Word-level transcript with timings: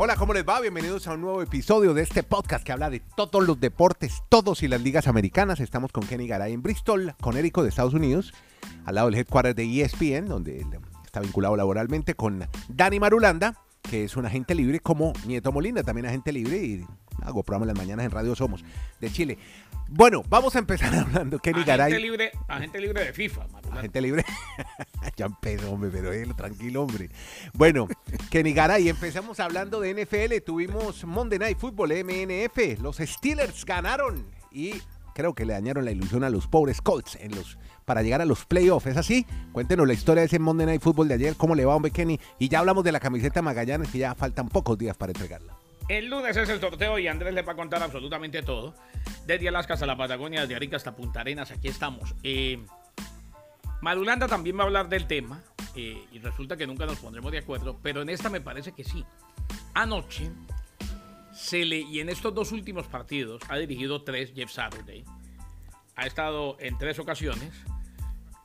Hola, 0.00 0.14
¿cómo 0.14 0.32
les 0.32 0.48
va? 0.48 0.60
Bienvenidos 0.60 1.08
a 1.08 1.14
un 1.14 1.22
nuevo 1.22 1.42
episodio 1.42 1.92
de 1.92 2.02
este 2.02 2.22
podcast 2.22 2.64
que 2.64 2.70
habla 2.70 2.88
de 2.88 3.00
todos 3.16 3.44
los 3.44 3.58
deportes, 3.58 4.22
todos 4.28 4.62
y 4.62 4.68
las 4.68 4.80
ligas 4.80 5.08
americanas. 5.08 5.58
Estamos 5.58 5.90
con 5.90 6.06
Kenny 6.06 6.28
Garay 6.28 6.52
en 6.52 6.62
Bristol, 6.62 7.16
con 7.20 7.36
Érico 7.36 7.64
de 7.64 7.70
Estados 7.70 7.94
Unidos, 7.94 8.32
al 8.84 8.94
lado 8.94 9.10
del 9.10 9.18
headquarter 9.18 9.56
de 9.56 9.82
ESPN, 9.82 10.26
donde 10.26 10.64
está 11.04 11.18
vinculado 11.18 11.56
laboralmente 11.56 12.14
con 12.14 12.46
Dani 12.68 13.00
Marulanda, 13.00 13.60
que 13.82 14.04
es 14.04 14.16
un 14.16 14.24
agente 14.24 14.54
libre, 14.54 14.78
como 14.78 15.14
Nieto 15.26 15.50
Molina, 15.50 15.82
también 15.82 16.06
agente 16.06 16.30
libre, 16.30 16.58
y 16.58 16.86
hago 17.22 17.42
programa 17.42 17.64
en 17.64 17.68
las 17.68 17.76
mañanas 17.76 18.04
en 18.06 18.10
Radio 18.10 18.34
Somos 18.34 18.64
de 19.00 19.10
Chile. 19.10 19.38
Bueno, 19.90 20.22
vamos 20.28 20.54
a 20.54 20.58
empezar 20.58 20.94
hablando. 20.94 21.38
Kenny 21.38 21.60
agente 21.60 21.70
Garay. 21.70 22.02
Libre, 22.02 22.32
agente 22.46 22.80
libre 22.80 23.04
de 23.04 23.12
FIFA. 23.12 23.46
Agente 23.72 24.00
libre. 24.00 24.24
ya 25.16 25.26
empezó, 25.26 25.72
hombre, 25.72 25.90
pero 25.92 26.12
él, 26.12 26.34
tranquilo, 26.34 26.82
hombre. 26.82 27.10
Bueno, 27.54 27.88
Kenny 28.30 28.52
Garay, 28.52 28.88
empezamos 28.88 29.40
hablando 29.40 29.80
de 29.80 29.94
NFL. 29.94 30.44
Tuvimos 30.44 31.04
Monday 31.04 31.38
Night 31.38 31.58
Football, 31.58 31.92
MNF. 32.04 32.80
Los 32.80 32.98
Steelers 32.98 33.64
ganaron 33.64 34.26
y 34.52 34.74
creo 35.14 35.34
que 35.34 35.44
le 35.44 35.54
dañaron 35.54 35.84
la 35.84 35.90
ilusión 35.90 36.22
a 36.22 36.30
los 36.30 36.46
pobres 36.46 36.80
Colts 36.80 37.16
en 37.16 37.34
los, 37.34 37.58
para 37.84 38.02
llegar 38.02 38.20
a 38.20 38.26
los 38.26 38.44
playoffs. 38.44 38.86
¿Es 38.86 38.96
así? 38.96 39.26
Cuéntenos 39.52 39.86
la 39.86 39.94
historia 39.94 40.20
de 40.20 40.26
ese 40.26 40.38
Monday 40.38 40.66
Night 40.66 40.82
Football 40.82 41.08
de 41.08 41.14
ayer. 41.14 41.34
¿Cómo 41.36 41.54
le 41.54 41.64
va, 41.64 41.74
hombre, 41.74 41.90
Kenny? 41.90 42.20
Y 42.38 42.48
ya 42.48 42.60
hablamos 42.60 42.84
de 42.84 42.92
la 42.92 43.00
camiseta 43.00 43.40
Magallanes, 43.40 43.88
que 43.88 43.98
ya 43.98 44.14
faltan 44.14 44.48
pocos 44.48 44.76
días 44.76 44.96
para 44.96 45.12
entregarla. 45.12 45.56
El 45.88 46.10
lunes 46.10 46.36
es 46.36 46.48
el 46.50 46.60
sorteo 46.60 46.98
y 46.98 47.08
Andrés 47.08 47.32
le 47.32 47.42
va 47.42 47.52
a 47.52 47.56
contar 47.56 47.82
absolutamente 47.82 48.42
todo. 48.42 48.74
Desde 49.26 49.48
Alaska 49.48 49.74
hasta 49.74 49.86
la 49.86 49.96
Patagonia, 49.96 50.42
desde 50.42 50.54
Arica 50.54 50.76
hasta 50.76 50.94
Punta 50.94 51.20
Arenas, 51.20 51.50
aquí 51.50 51.68
estamos. 51.68 52.14
Eh, 52.22 52.62
Marulanda 53.80 54.28
también 54.28 54.58
va 54.58 54.62
a 54.62 54.66
hablar 54.66 54.88
del 54.88 55.06
tema 55.06 55.42
eh, 55.74 56.04
y 56.12 56.18
resulta 56.18 56.56
que 56.56 56.66
nunca 56.66 56.84
nos 56.84 56.98
pondremos 56.98 57.32
de 57.32 57.38
acuerdo, 57.38 57.78
pero 57.82 58.02
en 58.02 58.10
esta 58.10 58.28
me 58.28 58.40
parece 58.42 58.72
que 58.72 58.84
sí. 58.84 59.04
Anoche 59.72 60.30
se 61.32 61.64
le, 61.64 61.78
y 61.78 62.00
en 62.00 62.10
estos 62.10 62.34
dos 62.34 62.52
últimos 62.52 62.86
partidos 62.86 63.40
ha 63.48 63.56
dirigido 63.56 64.02
tres 64.02 64.32
Jeff 64.34 64.50
Saturday. 64.50 65.04
Ha 65.96 66.06
estado 66.06 66.56
en 66.60 66.76
tres 66.76 66.98
ocasiones 66.98 67.54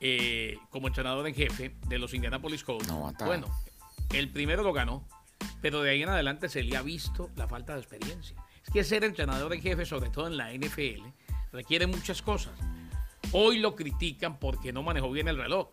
eh, 0.00 0.56
como 0.70 0.86
entrenador 0.88 1.26
en 1.26 1.34
jefe 1.34 1.74
de 1.88 1.98
los 1.98 2.14
Indianapolis 2.14 2.64
Colts. 2.64 2.88
No, 2.88 3.12
bueno, 3.24 3.48
el 4.12 4.30
primero 4.30 4.62
lo 4.62 4.72
ganó, 4.72 5.06
pero 5.60 5.82
de 5.82 5.90
ahí 5.90 6.02
en 6.02 6.08
adelante 6.08 6.48
se 6.48 6.62
le 6.62 6.76
ha 6.76 6.82
visto 6.82 7.30
la 7.36 7.48
falta 7.48 7.74
de 7.74 7.80
experiencia. 7.80 8.36
Es 8.62 8.70
que 8.70 8.84
ser 8.84 9.04
entrenador 9.04 9.52
en 9.52 9.60
jefe, 9.60 9.84
sobre 9.84 10.10
todo 10.10 10.26
en 10.26 10.36
la 10.36 10.52
NFL, 10.52 11.06
requiere 11.52 11.86
muchas 11.86 12.22
cosas. 12.22 12.54
Hoy 13.32 13.58
lo 13.58 13.74
critican 13.74 14.38
porque 14.38 14.72
no 14.72 14.82
manejó 14.82 15.10
bien 15.10 15.28
el 15.28 15.36
reloj. 15.36 15.68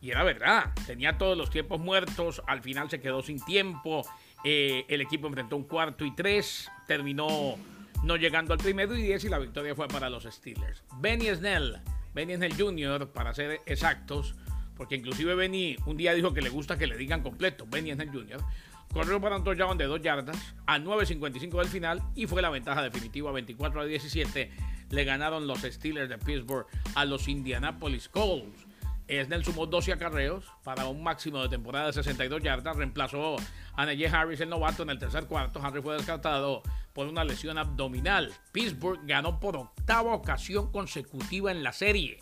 Y 0.00 0.10
era 0.10 0.22
verdad, 0.22 0.72
tenía 0.86 1.18
todos 1.18 1.36
los 1.36 1.50
tiempos 1.50 1.80
muertos, 1.80 2.42
al 2.46 2.62
final 2.62 2.90
se 2.90 3.00
quedó 3.00 3.22
sin 3.22 3.42
tiempo, 3.44 4.06
eh, 4.44 4.84
el 4.88 5.00
equipo 5.00 5.26
enfrentó 5.26 5.56
un 5.56 5.64
cuarto 5.64 6.04
y 6.04 6.14
tres, 6.14 6.70
terminó 6.86 7.56
no 8.04 8.16
llegando 8.16 8.52
al 8.52 8.58
primero 8.58 8.96
y 8.96 9.02
diez 9.02 9.24
y 9.24 9.28
la 9.28 9.38
victoria 9.38 9.74
fue 9.74 9.88
para 9.88 10.10
los 10.10 10.24
Steelers. 10.24 10.84
Benny 10.98 11.34
Snell, 11.34 11.80
Benny 12.14 12.36
Snell 12.36 12.54
Jr., 12.56 13.08
para 13.10 13.34
ser 13.34 13.60
exactos, 13.66 14.36
porque 14.76 14.96
inclusive 14.96 15.34
Benny 15.34 15.76
un 15.86 15.96
día 15.96 16.12
dijo 16.14 16.32
que 16.32 16.42
le 16.42 16.50
gusta 16.50 16.78
que 16.78 16.86
le 16.86 16.96
digan 16.96 17.22
completo, 17.22 17.66
Benny 17.68 17.92
Snell 17.92 18.10
Jr., 18.12 18.44
corrió 18.92 19.20
para 19.20 19.36
un 19.36 19.44
touchdown 19.44 19.76
de 19.78 19.84
dos 19.84 20.00
yardas 20.00 20.54
a 20.66 20.78
9.55 20.78 21.58
del 21.58 21.68
final 21.68 22.02
y 22.14 22.26
fue 22.26 22.42
la 22.42 22.50
ventaja 22.50 22.82
definitiva 22.82 23.32
24 23.32 23.80
a 23.80 23.84
17. 23.84 24.50
Le 24.90 25.04
ganaron 25.04 25.46
los 25.46 25.60
Steelers 25.60 26.08
de 26.08 26.18
Pittsburgh 26.18 26.66
a 26.94 27.04
los 27.04 27.28
Indianapolis 27.28 28.08
Colts. 28.08 28.66
Snell 29.08 29.44
sumó 29.44 29.66
12 29.66 29.92
acarreos 29.92 30.44
para 30.64 30.86
un 30.86 31.02
máximo 31.02 31.40
de 31.40 31.48
temporada 31.48 31.86
de 31.86 31.92
62 31.92 32.42
yardas. 32.42 32.76
Reemplazó 32.76 33.36
a 33.74 33.86
Najee 33.86 34.08
Harris, 34.08 34.40
el 34.40 34.48
novato, 34.48 34.82
en 34.82 34.90
el 34.90 34.98
tercer 34.98 35.26
cuarto. 35.26 35.62
Harris 35.62 35.82
fue 35.82 35.94
descartado 35.94 36.62
por 36.92 37.06
una 37.06 37.24
lesión 37.24 37.58
abdominal. 37.58 38.32
Pittsburgh 38.52 39.00
ganó 39.04 39.38
por 39.38 39.56
octava 39.56 40.14
ocasión 40.14 40.72
consecutiva 40.72 41.52
en 41.52 41.62
la 41.62 41.72
serie 41.72 42.18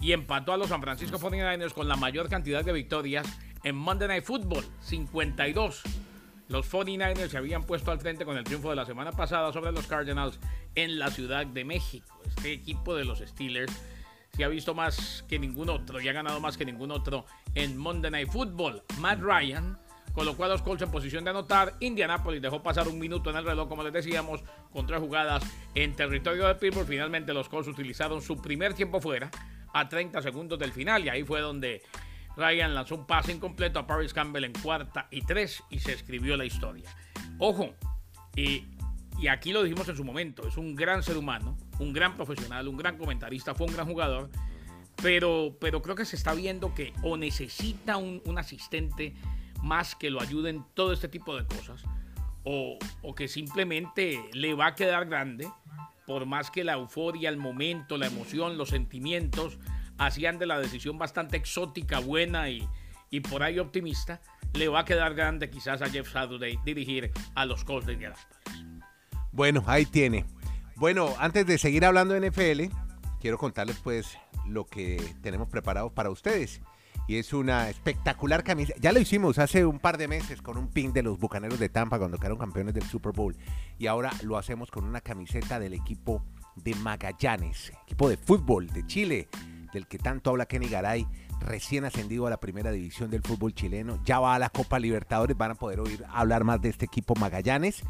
y 0.00 0.12
empató 0.12 0.52
a 0.52 0.56
los 0.56 0.68
San 0.68 0.80
Francisco 0.80 1.18
49ers 1.18 1.72
con 1.72 1.88
la 1.88 1.96
mayor 1.96 2.28
cantidad 2.28 2.64
de 2.64 2.72
victorias 2.72 3.26
en 3.68 3.76
Monday 3.76 4.08
Night 4.08 4.24
Football, 4.24 4.64
52. 4.80 5.82
Los 6.48 6.72
49ers 6.72 7.28
se 7.28 7.36
habían 7.36 7.64
puesto 7.64 7.90
al 7.90 8.00
frente 8.00 8.24
con 8.24 8.38
el 8.38 8.44
triunfo 8.44 8.70
de 8.70 8.76
la 8.76 8.86
semana 8.86 9.12
pasada 9.12 9.52
sobre 9.52 9.72
los 9.72 9.86
Cardinals 9.86 10.40
en 10.74 10.98
la 10.98 11.10
Ciudad 11.10 11.46
de 11.46 11.64
México. 11.64 12.18
Este 12.26 12.52
equipo 12.52 12.94
de 12.94 13.04
los 13.04 13.18
Steelers 13.18 13.72
se 14.34 14.44
ha 14.44 14.48
visto 14.48 14.74
más 14.74 15.24
que 15.28 15.38
ningún 15.38 15.68
otro 15.68 16.00
y 16.00 16.08
ha 16.08 16.12
ganado 16.12 16.40
más 16.40 16.56
que 16.56 16.64
ningún 16.64 16.90
otro 16.90 17.26
en 17.54 17.76
Monday 17.76 18.10
Night 18.10 18.30
Football. 18.30 18.82
Matt 18.98 19.20
Ryan 19.20 19.78
colocó 20.14 20.44
a 20.44 20.48
los 20.48 20.62
Colts 20.62 20.82
en 20.82 20.90
posición 20.90 21.24
de 21.24 21.30
anotar. 21.30 21.74
Indianapolis 21.80 22.40
dejó 22.40 22.62
pasar 22.62 22.88
un 22.88 22.98
minuto 22.98 23.28
en 23.28 23.36
el 23.36 23.44
reloj, 23.44 23.68
como 23.68 23.82
les 23.82 23.92
decíamos, 23.92 24.42
con 24.72 24.86
tres 24.86 25.00
jugadas 25.00 25.44
en 25.74 25.94
territorio 25.94 26.46
de 26.46 26.54
Pittsburgh. 26.54 26.88
Finalmente 26.88 27.34
los 27.34 27.50
Colts 27.50 27.68
utilizaron 27.68 28.22
su 28.22 28.40
primer 28.40 28.72
tiempo 28.72 28.98
fuera 28.98 29.30
a 29.74 29.86
30 29.86 30.22
segundos 30.22 30.58
del 30.58 30.72
final 30.72 31.04
y 31.04 31.10
ahí 31.10 31.22
fue 31.22 31.42
donde 31.42 31.82
Ryan 32.38 32.72
lanzó 32.72 32.94
un 32.94 33.04
pase 33.04 33.32
incompleto 33.32 33.80
a 33.80 33.86
Paris 33.86 34.14
Campbell 34.14 34.44
en 34.44 34.52
cuarta 34.52 35.08
y 35.10 35.22
tres 35.22 35.62
y 35.70 35.80
se 35.80 35.92
escribió 35.92 36.36
la 36.36 36.44
historia. 36.44 36.88
Ojo, 37.38 37.74
y, 38.36 38.64
y 39.18 39.26
aquí 39.26 39.52
lo 39.52 39.64
dijimos 39.64 39.88
en 39.88 39.96
su 39.96 40.04
momento, 40.04 40.46
es 40.46 40.56
un 40.56 40.76
gran 40.76 41.02
ser 41.02 41.16
humano, 41.16 41.58
un 41.80 41.92
gran 41.92 42.14
profesional, 42.14 42.68
un 42.68 42.76
gran 42.76 42.96
comentarista, 42.96 43.56
fue 43.56 43.66
un 43.66 43.74
gran 43.74 43.86
jugador, 43.86 44.30
pero, 45.02 45.56
pero 45.60 45.82
creo 45.82 45.96
que 45.96 46.04
se 46.04 46.14
está 46.14 46.32
viendo 46.32 46.74
que 46.74 46.92
o 47.02 47.16
necesita 47.16 47.96
un, 47.96 48.22
un 48.24 48.38
asistente 48.38 49.14
más 49.60 49.96
que 49.96 50.08
lo 50.08 50.20
ayude 50.20 50.50
en 50.50 50.64
todo 50.74 50.92
este 50.92 51.08
tipo 51.08 51.36
de 51.36 51.44
cosas, 51.44 51.82
o, 52.44 52.78
o 53.02 53.14
que 53.16 53.26
simplemente 53.26 54.30
le 54.32 54.54
va 54.54 54.68
a 54.68 54.74
quedar 54.76 55.08
grande, 55.08 55.50
por 56.06 56.24
más 56.24 56.52
que 56.52 56.62
la 56.62 56.74
euforia, 56.74 57.28
el 57.30 57.36
momento, 57.36 57.98
la 57.98 58.06
emoción, 58.06 58.56
los 58.56 58.68
sentimientos 58.68 59.58
hacían 59.98 60.38
de 60.38 60.46
la 60.46 60.58
decisión 60.58 60.98
bastante 60.98 61.36
exótica, 61.36 61.98
buena 61.98 62.48
y, 62.48 62.66
y 63.10 63.20
por 63.20 63.42
ahí 63.42 63.58
optimista, 63.58 64.20
le 64.54 64.68
va 64.68 64.80
a 64.80 64.84
quedar 64.84 65.14
grande 65.14 65.50
quizás 65.50 65.82
a 65.82 65.90
Jeff 65.90 66.10
Saturday 66.10 66.58
dirigir 66.64 67.12
a 67.34 67.44
los 67.44 67.64
Colts 67.64 67.86
de 67.86 67.94
Indianapolis. 67.94 68.38
Bueno, 69.32 69.62
ahí 69.66 69.84
tiene. 69.84 70.24
Bueno, 70.76 71.14
antes 71.18 71.46
de 71.46 71.58
seguir 71.58 71.84
hablando 71.84 72.14
de 72.14 72.30
NFL, 72.30 72.74
quiero 73.20 73.38
contarles 73.38 73.76
pues 73.82 74.16
lo 74.46 74.66
que 74.66 75.02
tenemos 75.22 75.48
preparado 75.48 75.90
para 75.90 76.10
ustedes. 76.10 76.60
Y 77.06 77.16
es 77.16 77.32
una 77.32 77.70
espectacular 77.70 78.44
camisa. 78.44 78.74
Ya 78.80 78.92
lo 78.92 79.00
hicimos 79.00 79.38
hace 79.38 79.64
un 79.64 79.78
par 79.78 79.96
de 79.96 80.08
meses 80.08 80.42
con 80.42 80.58
un 80.58 80.68
pin 80.68 80.92
de 80.92 81.02
los 81.02 81.18
Bucaneros 81.18 81.58
de 81.58 81.70
Tampa 81.70 81.98
cuando 81.98 82.18
quedaron 82.18 82.38
campeones 82.38 82.74
del 82.74 82.84
Super 82.84 83.12
Bowl. 83.12 83.34
Y 83.78 83.86
ahora 83.86 84.12
lo 84.22 84.36
hacemos 84.36 84.70
con 84.70 84.84
una 84.84 85.00
camiseta 85.00 85.58
del 85.58 85.72
equipo 85.72 86.22
de 86.56 86.74
Magallanes, 86.74 87.72
equipo 87.84 88.08
de 88.08 88.18
fútbol 88.18 88.66
de 88.68 88.86
Chile, 88.86 89.28
del 89.72 89.86
que 89.86 89.98
tanto 89.98 90.30
habla 90.30 90.46
Kenny 90.46 90.68
Garay, 90.68 91.06
recién 91.40 91.84
ascendido 91.84 92.26
a 92.26 92.30
la 92.30 92.40
primera 92.40 92.70
división 92.70 93.10
del 93.10 93.22
fútbol 93.22 93.54
chileno. 93.54 94.00
Ya 94.04 94.20
va 94.20 94.34
a 94.34 94.38
la 94.38 94.50
Copa 94.50 94.78
Libertadores, 94.78 95.36
van 95.36 95.52
a 95.52 95.54
poder 95.54 95.80
oír 95.80 96.04
hablar 96.10 96.44
más 96.44 96.60
de 96.60 96.70
este 96.70 96.84
equipo 96.84 97.14
Magallanes. 97.14 97.82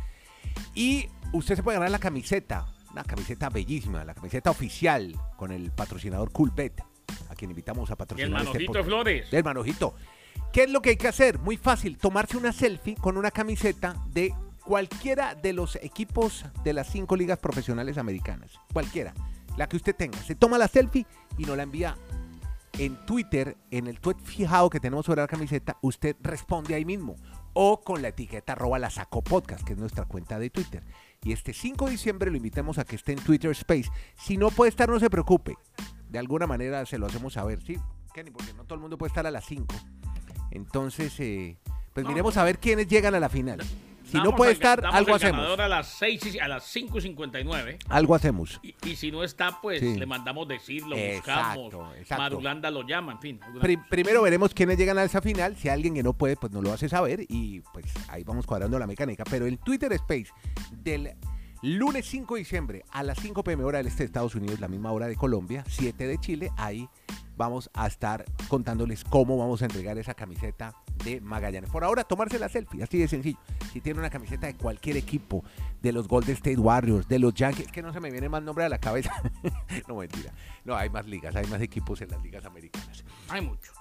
Y 0.75 1.09
usted 1.33 1.57
se 1.57 1.63
puede 1.63 1.79
ganar 1.79 1.91
la 1.91 1.99
camiseta, 1.99 2.67
una 2.93 3.05
camiseta 3.05 3.49
bellísima, 3.49 4.05
la 4.05 4.15
camiseta 4.15 4.51
oficial 4.51 5.17
con 5.37 5.53
el 5.53 5.71
patrocinador 5.71 6.33
Coolbet, 6.33 6.83
a 7.29 7.35
quien 7.35 7.51
invitamos 7.51 7.91
a 7.91 7.93
Y 7.93 7.95
el 7.95 7.97
patrocinar 7.97 8.43
este 8.43 8.53
Manojito. 8.53 8.85
Flores. 8.85 9.31
Del 9.31 9.45
manojito. 9.45 9.95
¿Qué 10.53 10.65
es 10.65 10.71
lo 10.71 10.81
que 10.81 10.91
hay 10.91 10.97
que 10.97 11.09
hacer? 11.09 11.39
Muy 11.39 11.57
fácil, 11.57 11.99
tomarse 11.99 12.37
una 12.37 12.53
selfie 12.53 12.95
con 12.95 13.17
una 13.17 13.31
camiseta 13.31 13.97
de 14.07 14.33
cualquiera 14.65 15.35
de 15.35 15.53
los 15.53 15.77
equipos 15.77 16.45
de 16.63 16.73
las 16.73 16.89
cinco 16.89 17.17
ligas 17.17 17.39
profesionales 17.39 17.99
americanas. 17.99 18.53
Cualquiera, 18.73 19.15
la 19.59 19.69
que 19.69 19.77
usted 19.77 19.95
tenga. 19.95 20.19
Se 20.23 20.35
toma 20.35 20.57
la 20.57 20.69
selfie 20.69 21.07
y 21.37 21.45
nos 21.45 21.57
la 21.57 21.65
envía 21.65 21.97
en 22.79 22.95
Twitter, 23.05 23.57
en 23.71 23.89
el 23.89 24.01
tweet 24.01 24.17
fijado 24.23 24.71
que 24.71 24.79
tenemos 24.79 25.05
sobre 25.05 25.21
la 25.21 25.27
camiseta, 25.27 25.79
usted 25.83 26.17
responde 26.21 26.75
ahí 26.75 26.85
mismo. 26.85 27.17
O 27.55 27.81
con 27.81 28.03
la 28.03 28.09
etiqueta 28.09 28.53
arroba 28.53 28.79
la 28.79 28.89
saco 28.89 29.21
podcast, 29.21 29.65
que 29.65 29.73
es 29.73 29.79
nuestra 29.79 30.05
cuenta 30.05 30.39
de 30.39 30.49
Twitter. 30.49 30.85
Y 31.25 31.33
este 31.33 31.53
5 31.53 31.87
de 31.87 31.91
diciembre 31.91 32.31
lo 32.31 32.37
invitamos 32.37 32.79
a 32.79 32.85
que 32.85 32.95
esté 32.95 33.13
en 33.13 33.19
Twitter 33.19 33.51
Space. 33.51 33.91
Si 34.17 34.37
no 34.37 34.51
puede 34.51 34.69
estar, 34.69 34.89
no 34.89 35.01
se 35.01 35.11
preocupe. 35.11 35.57
De 36.09 36.21
alguna 36.21 36.47
manera 36.47 36.87
se 36.87 36.99
lo 36.99 37.07
hacemos 37.07 37.33
saber, 37.33 37.61
¿sí? 37.63 37.77
Kenny, 38.15 38.31
porque 38.31 38.55
no 38.55 38.63
todo 38.63 38.77
el 38.77 38.81
mundo 38.81 38.97
puede 38.97 39.09
estar 39.09 39.27
a 39.27 39.31
las 39.33 39.45
5. 39.45 39.75
Entonces, 40.53 41.19
eh, 41.19 41.59
pues 41.95 42.07
miremos 42.07 42.37
a 42.37 42.45
ver 42.45 42.59
quiénes 42.59 42.87
llegan 42.87 43.17
a 43.17 43.21
la 43.21 43.29
final. 43.29 43.59
Si 44.11 44.17
no 44.19 44.35
puede 44.35 44.53
estar, 44.53 44.85
algo 44.87 45.11
el 45.11 45.17
hacemos. 45.17 45.59
a 45.59 45.69
las 45.69 45.87
6 45.99 46.35
y, 46.35 46.39
a 46.39 46.49
las 46.49 46.65
5 46.65 46.99
y 46.99 47.01
59. 47.03 47.79
Algo 47.89 48.15
hacemos. 48.15 48.59
Y, 48.63 48.75
y 48.87 48.97
si 48.97 49.11
no 49.11 49.23
está, 49.25 49.61
pues 49.61 49.81
Sí. 49.81 49.97
le 49.97 50.07
mandamos 50.07 50.49
decir, 50.49 50.83
lo 50.87 50.97
Exacto, 50.97 51.61
buscamos. 51.63 51.97
exacto. 51.97 52.23
Marulanda 52.23 52.71
lo 52.71 52.87
llama, 52.87 53.13
en 53.13 53.21
fin. 53.21 53.41
Pri- 53.61 53.77
primero 53.89 54.23
veremos 54.23 54.55
quiénes 54.55 54.79
llegan 54.79 54.99
a 54.99 55.05
esa 55.05 55.21
final. 55.21 55.57
Si 55.57 55.69
alguien 55.69 55.95
que 55.95 56.03
no 56.03 56.13
puede, 56.15 56.37
pues 56.37 56.53
nos 56.53 56.63
lo 56.65 56.73
hace 56.73 56.89
saber. 56.89 57.25
Y 57.29 57.61
pues 57.73 57.87
ahí 58.09 58.25
vamos 58.25 58.47
cuadrando 58.47 58.79
la 58.79 58.87
mecánica. 58.87 59.25
Pero 59.31 59.47
el 59.47 59.59
Twitter 59.59 59.93
Space 59.93 60.29
del 60.71 61.15
lunes 61.63 62.07
5 62.07 62.35
de 62.35 62.39
diciembre 62.39 62.85
a 62.93 63.03
las 63.03 63.19
5 63.21 63.43
pm 63.43 63.65
hora 63.65 63.79
del 63.79 63.89
este 63.89 64.05
de 64.05 64.07
Estados 64.07 64.35
Unidos, 64.37 64.61
la 64.61 64.69
misma 64.69 64.93
hora 64.93 65.07
de 65.09 65.17
Colombia, 65.17 65.65
7 65.69 66.07
de 66.07 66.19
Chile, 66.19 66.51
ahí 66.57 66.89
vamos 67.39 67.71
a 67.73 67.87
estar 67.87 68.27
contándoles 68.49 69.05
cómo 69.05 69.39
vamos 69.39 69.63
a 69.63 69.65
entregar 69.65 69.97
esa 69.97 70.13
camiseta 70.13 70.75
de 71.05 71.21
Magallanes. 71.21 71.71
Por 71.71 71.85
ahora, 71.85 72.05
tomarse 72.05 72.39
la 72.39 72.49
selfie, 72.49 72.83
así 72.83 72.99
de 72.99 73.09
sencillo. 73.09 73.39
Si 73.73 73.81
tiene 73.81 74.01
una 74.01 74.11
camiseta 74.11 74.49
de 74.49 74.55
cualquier 74.55 74.99
equipo, 74.99 75.45
de 75.81 75.93
los 75.93 76.09
Golden 76.09 76.35
State 76.35 76.59
Warriors, 76.59 77.09
de 77.09 77.21
los 77.21 77.33
Yankees, 77.33 77.71
que 77.71 77.81
no 77.81 77.93
se 77.93 78.01
me 78.01 78.11
viene 78.11 78.29
más 78.29 78.43
nombre 78.43 78.65
a 78.65 78.69
la 78.69 78.79
cabeza. 78.79 79.13
no, 79.89 79.95
mentira. 79.95 80.33
No, 80.65 80.77
hay 80.77 80.91
más 80.91 81.07
ligas, 81.07 81.35
hay 81.37 81.47
más 81.47 81.63
equipos 81.63 82.03
en 82.03 82.11
las 82.11 82.23
ligas 82.23 82.45
americanas. 82.45 83.05
Hay 83.29 83.41
mucho. 83.41 83.73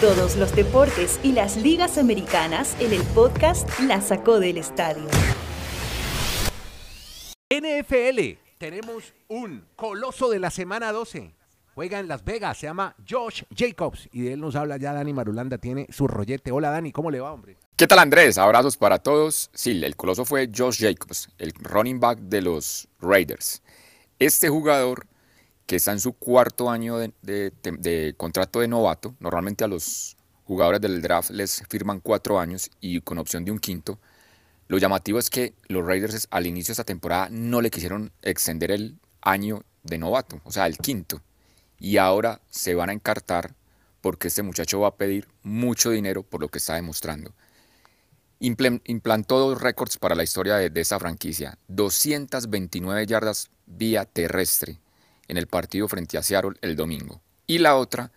Todos 0.00 0.36
los 0.36 0.54
deportes 0.54 1.20
y 1.22 1.32
las 1.32 1.56
ligas 1.56 1.98
americanas 1.98 2.76
en 2.80 2.92
el 2.92 3.02
podcast 3.02 3.68
La 3.80 4.00
Sacó 4.00 4.40
del 4.40 4.58
Estadio. 4.58 5.06
NFL, 7.50 8.38
tenemos 8.58 9.14
un 9.28 9.64
coloso 9.76 10.28
de 10.28 10.40
la 10.40 10.50
semana 10.50 10.92
12. 10.92 11.34
Juega 11.74 12.00
en 12.00 12.08
Las 12.08 12.24
Vegas, 12.24 12.58
se 12.58 12.66
llama 12.66 12.94
Josh 13.08 13.44
Jacobs 13.56 14.08
y 14.12 14.22
de 14.22 14.32
él 14.32 14.40
nos 14.40 14.56
habla 14.56 14.78
ya 14.78 14.92
Dani 14.92 15.12
Marulanda, 15.12 15.58
tiene 15.58 15.86
su 15.90 16.08
rollete. 16.08 16.50
Hola 16.50 16.70
Dani, 16.70 16.90
¿cómo 16.90 17.10
le 17.10 17.20
va, 17.20 17.32
hombre? 17.32 17.56
¿Qué 17.76 17.86
tal 17.86 18.00
Andrés? 18.00 18.36
Abrazos 18.36 18.76
para 18.76 18.98
todos. 18.98 19.48
Sí, 19.54 19.80
el 19.84 19.94
coloso 19.94 20.24
fue 20.24 20.50
Josh 20.54 20.80
Jacobs, 20.80 21.28
el 21.38 21.52
running 21.52 22.00
back 22.00 22.18
de 22.18 22.42
los 22.42 22.88
Raiders. 23.00 23.62
Este 24.18 24.48
jugador 24.48 25.06
que 25.66 25.76
está 25.76 25.92
en 25.92 26.00
su 26.00 26.14
cuarto 26.14 26.68
año 26.68 26.96
de, 26.96 27.12
de, 27.22 28.14
contrato 28.16 28.58
de 28.58 28.66
novato, 28.66 29.14
normalmente 29.20 29.62
a 29.62 29.68
los 29.68 30.16
jugadores 30.44 30.80
del 30.80 31.00
draft 31.00 31.30
les 31.30 31.62
firman 31.68 32.00
cuatro 32.00 32.40
años 32.40 32.70
y 32.80 33.00
con 33.02 33.18
opción 33.18 33.44
de 33.44 33.52
un 33.52 33.60
quinto. 33.60 34.00
Lo 34.68 34.76
llamativo 34.76 35.18
es 35.18 35.30
que 35.30 35.54
los 35.66 35.84
Raiders 35.84 36.28
al 36.30 36.46
inicio 36.46 36.72
de 36.72 36.74
esta 36.74 36.84
temporada 36.84 37.28
no 37.30 37.62
le 37.62 37.70
quisieron 37.70 38.12
extender 38.22 38.70
el 38.70 38.98
año 39.22 39.64
de 39.82 39.96
novato, 39.96 40.40
o 40.44 40.52
sea, 40.52 40.66
el 40.66 40.76
quinto. 40.76 41.22
Y 41.78 41.96
ahora 41.96 42.42
se 42.50 42.74
van 42.74 42.90
a 42.90 42.92
encartar 42.92 43.54
porque 44.02 44.28
este 44.28 44.42
muchacho 44.42 44.80
va 44.80 44.88
a 44.88 44.96
pedir 44.96 45.26
mucho 45.42 45.90
dinero 45.90 46.22
por 46.22 46.42
lo 46.42 46.48
que 46.48 46.58
está 46.58 46.74
demostrando. 46.74 47.32
Implantó 48.40 49.38
dos 49.38 49.60
récords 49.60 49.96
para 49.96 50.14
la 50.14 50.22
historia 50.22 50.56
de, 50.56 50.70
de 50.70 50.80
esta 50.80 50.98
franquicia. 50.98 51.58
229 51.68 53.06
yardas 53.06 53.50
vía 53.66 54.04
terrestre 54.04 54.78
en 55.28 55.38
el 55.38 55.46
partido 55.46 55.88
frente 55.88 56.18
a 56.18 56.22
Seattle 56.22 56.58
el 56.60 56.76
domingo. 56.76 57.22
Y 57.46 57.58
la 57.58 57.76
otra, 57.76 58.12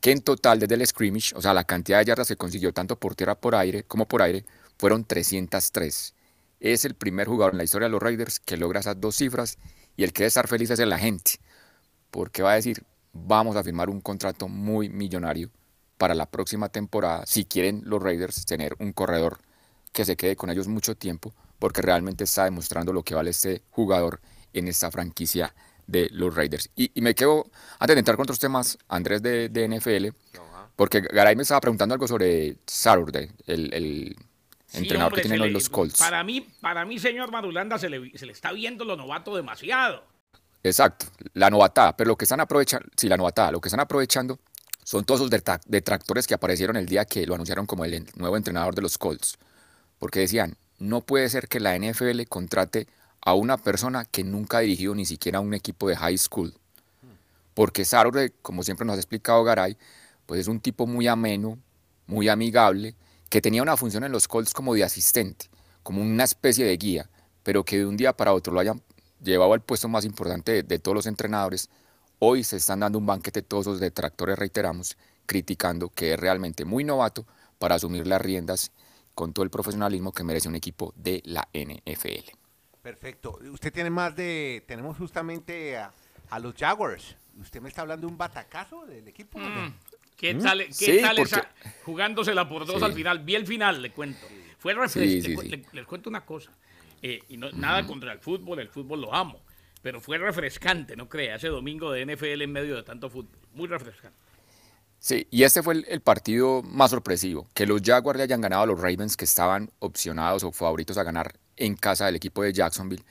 que 0.00 0.12
en 0.12 0.22
total 0.22 0.58
desde 0.60 0.74
el 0.74 0.86
scrimmage, 0.86 1.34
o 1.36 1.42
sea, 1.42 1.52
la 1.52 1.64
cantidad 1.64 1.98
de 1.98 2.06
yardas 2.06 2.28
que 2.28 2.36
consiguió 2.36 2.72
tanto 2.72 2.96
por 2.96 3.14
tierra 3.14 3.34
por 3.34 3.54
aire 3.54 3.84
como 3.84 4.08
por 4.08 4.22
aire, 4.22 4.44
fueron 4.80 5.04
303. 5.04 6.14
Es 6.58 6.84
el 6.86 6.94
primer 6.94 7.28
jugador 7.28 7.52
en 7.52 7.58
la 7.58 7.64
historia 7.64 7.86
de 7.86 7.92
los 7.92 8.02
Raiders 8.02 8.40
que 8.40 8.56
logra 8.56 8.80
esas 8.80 8.98
dos 8.98 9.14
cifras 9.14 9.58
y 9.94 10.04
el 10.04 10.14
que 10.14 10.22
debe 10.22 10.28
estar 10.28 10.48
feliz 10.48 10.70
es 10.70 10.78
el 10.78 10.92
agente, 10.92 11.32
porque 12.10 12.42
va 12.42 12.52
a 12.52 12.54
decir, 12.54 12.82
vamos 13.12 13.56
a 13.56 13.62
firmar 13.62 13.90
un 13.90 14.00
contrato 14.00 14.48
muy 14.48 14.88
millonario 14.88 15.50
para 15.98 16.14
la 16.14 16.24
próxima 16.24 16.70
temporada, 16.70 17.26
si 17.26 17.44
quieren 17.44 17.82
los 17.84 18.02
Raiders 18.02 18.46
tener 18.46 18.74
un 18.78 18.92
corredor 18.92 19.38
que 19.92 20.06
se 20.06 20.16
quede 20.16 20.34
con 20.34 20.48
ellos 20.48 20.66
mucho 20.66 20.96
tiempo, 20.96 21.34
porque 21.58 21.82
realmente 21.82 22.24
está 22.24 22.44
demostrando 22.44 22.94
lo 22.94 23.02
que 23.02 23.14
vale 23.14 23.30
este 23.30 23.62
jugador 23.68 24.22
en 24.54 24.66
esta 24.66 24.90
franquicia 24.90 25.54
de 25.86 26.08
los 26.10 26.34
Raiders. 26.34 26.70
Y, 26.74 26.90
me 27.02 27.14
quedo, 27.14 27.50
antes 27.78 27.96
de 27.96 27.98
entrar 27.98 28.16
con 28.16 28.22
otros 28.22 28.38
temas, 28.38 28.78
Andrés 28.88 29.20
de, 29.20 29.68
NFL, 29.68 30.16
porque 30.74 31.02
Garay 31.02 31.36
me 31.36 31.42
estaba 31.42 31.60
preguntando 31.60 31.92
algo 31.92 32.08
sobre 32.08 32.56
Saturday, 32.66 33.30
el, 33.46 34.16
entrenador 34.72 35.14
que 35.14 35.22
tienen 35.22 35.52
los 35.52 35.68
Colts. 35.68 35.98
Para 35.98 36.22
mí, 36.24 36.46
para 36.60 36.84
mí, 36.84 36.98
señor 36.98 37.30
Madulanda, 37.30 37.78
se 37.78 37.88
le, 37.88 38.16
se 38.16 38.26
le 38.26 38.32
está 38.32 38.52
viendo 38.52 38.84
lo 38.84 38.96
novato 38.96 39.34
demasiado. 39.34 40.04
Exacto, 40.62 41.06
la 41.34 41.48
novatada, 41.48 41.96
pero 41.96 42.08
lo 42.08 42.16
que 42.16 42.24
están 42.24 42.40
aprovechando, 42.40 42.86
sí, 42.96 43.08
la 43.08 43.16
novatada, 43.16 43.50
lo 43.50 43.60
que 43.60 43.68
están 43.68 43.80
aprovechando 43.80 44.38
son 44.84 45.04
todos 45.04 45.20
esos 45.20 45.30
detractores 45.66 46.26
que 46.26 46.34
aparecieron 46.34 46.76
el 46.76 46.86
día 46.86 47.04
que 47.04 47.26
lo 47.26 47.34
anunciaron 47.34 47.66
como 47.66 47.84
el 47.84 48.06
nuevo 48.16 48.36
entrenador 48.36 48.74
de 48.74 48.82
los 48.82 48.98
Colts. 48.98 49.38
Porque 49.98 50.20
decían, 50.20 50.56
no 50.78 51.02
puede 51.02 51.28
ser 51.28 51.48
que 51.48 51.60
la 51.60 51.78
NFL 51.78 52.22
contrate 52.28 52.88
a 53.20 53.34
una 53.34 53.56
persona 53.56 54.04
que 54.04 54.24
nunca 54.24 54.58
ha 54.58 54.60
dirigido 54.60 54.94
ni 54.94 55.06
siquiera 55.06 55.40
un 55.40 55.54
equipo 55.54 55.88
de 55.88 55.96
high 55.96 56.18
school. 56.18 56.54
Porque 57.54 57.84
Saturday, 57.84 58.32
como 58.42 58.62
siempre 58.62 58.86
nos 58.86 58.96
ha 58.96 59.00
explicado 59.00 59.44
Garay, 59.44 59.76
pues 60.26 60.40
es 60.40 60.48
un 60.48 60.60
tipo 60.60 60.86
muy 60.86 61.06
ameno, 61.06 61.58
muy 62.06 62.28
amigable, 62.28 62.94
que 63.30 63.40
tenía 63.40 63.62
una 63.62 63.76
función 63.76 64.04
en 64.04 64.12
los 64.12 64.28
Colts 64.28 64.52
como 64.52 64.74
de 64.74 64.84
asistente, 64.84 65.48
como 65.82 66.02
una 66.02 66.24
especie 66.24 66.66
de 66.66 66.76
guía, 66.76 67.08
pero 67.42 67.64
que 67.64 67.78
de 67.78 67.86
un 67.86 67.96
día 67.96 68.12
para 68.14 68.34
otro 68.34 68.52
lo 68.52 68.60
hayan 68.60 68.82
llevado 69.22 69.54
al 69.54 69.62
puesto 69.62 69.88
más 69.88 70.04
importante 70.04 70.62
de, 70.64 70.78
todos 70.78 70.96
los 70.96 71.06
entrenadores. 71.06 71.70
Hoy 72.18 72.44
se 72.44 72.56
están 72.56 72.80
dando 72.80 72.98
un 72.98 73.06
banquete 73.06 73.42
todos 73.42 73.66
los 73.66 73.80
detractores, 73.80 74.38
reiteramos, 74.38 74.98
criticando 75.26 75.88
que 75.88 76.14
es 76.14 76.20
realmente 76.20 76.64
muy 76.64 76.84
novato 76.84 77.24
para 77.58 77.76
asumir 77.76 78.06
las 78.06 78.20
riendas 78.20 78.72
con 79.14 79.32
todo 79.32 79.44
el 79.44 79.50
profesionalismo 79.50 80.12
que 80.12 80.24
merece 80.24 80.48
un 80.48 80.56
equipo 80.56 80.92
de 80.96 81.22
la 81.24 81.48
NFL. 81.54 82.36
Perfecto. 82.82 83.38
Usted 83.52 83.72
tiene 83.72 83.90
más 83.90 84.16
de. 84.16 84.64
Tenemos 84.66 84.96
justamente 84.96 85.76
a, 85.76 85.92
los 86.40 86.54
Jaguars. 86.54 87.16
¿Usted 87.38 87.60
me 87.60 87.68
está 87.68 87.82
hablando 87.82 88.06
de 88.06 88.12
un 88.12 88.18
batacazo 88.18 88.86
del 88.86 89.06
equipo? 89.06 89.38
Mm. 89.38 89.74
¿Qué 90.20 90.34
¿Mm? 90.34 90.42
tal, 90.42 90.66
qué 90.78 91.00
tal 91.00 91.18
esa, 91.18 91.50
jugándosela 91.86 92.46
por 92.46 92.66
dos 92.66 92.82
al 92.82 92.92
final? 92.92 93.20
Vi 93.20 93.36
el 93.36 93.46
final, 93.46 93.80
le 93.80 93.90
cuento. 93.90 94.20
Fue 94.58 94.74
refrescante. 94.74 95.64
les, 95.72 95.86
cuento 95.86 96.10
una 96.10 96.26
cosa. 96.26 96.52
Eh, 97.00 97.22
y 97.30 97.38
no, 97.38 97.50
nada 97.52 97.86
contra 97.86 98.12
el 98.12 98.18
fútbol, 98.18 98.58
el 98.58 98.68
fútbol 98.68 99.00
lo 99.00 99.14
amo. 99.14 99.40
Pero 99.80 99.98
fue 99.98 100.18
refrescante, 100.18 100.94
no 100.94 101.08
crea, 101.08 101.36
ese 101.36 101.48
domingo 101.48 101.90
de 101.90 102.04
NFL 102.04 102.42
en 102.42 102.52
medio 102.52 102.76
de 102.76 102.82
tanto 102.82 103.08
fútbol. 103.08 103.34
Muy 103.54 103.66
refrescante. 103.66 104.18
Sí, 104.98 105.26
y 105.30 105.44
este 105.44 105.62
fue 105.62 105.82
el, 105.88 106.02
partido 106.02 106.60
más 106.64 106.90
sorpresivo, 106.90 107.48
que 107.54 107.64
los 107.64 107.80
Jaguars 107.82 108.18
le 108.18 108.24
hayan 108.24 108.42
ganado 108.42 108.64
a 108.64 108.66
los 108.66 108.78
Ravens 108.78 109.16
que 109.16 109.24
estaban 109.24 109.70
opcionados 109.78 110.44
o 110.44 110.52
favoritos 110.52 110.98
a 110.98 111.02
ganar 111.02 111.32
en 111.56 111.76
casa 111.76 112.04
del 112.04 112.16
equipo 112.16 112.42
de 112.42 112.52
Jacksonville 112.52 113.04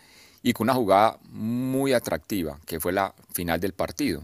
y 0.44 0.54
con 0.54 0.66
una 0.66 0.76
jugada 0.76 1.18
muy 1.24 1.94
atractiva, 1.94 2.60
que 2.68 2.80
fue 2.80 2.94
la 2.94 3.16
final 3.34 3.60
del 3.60 3.74
partido. 3.74 4.24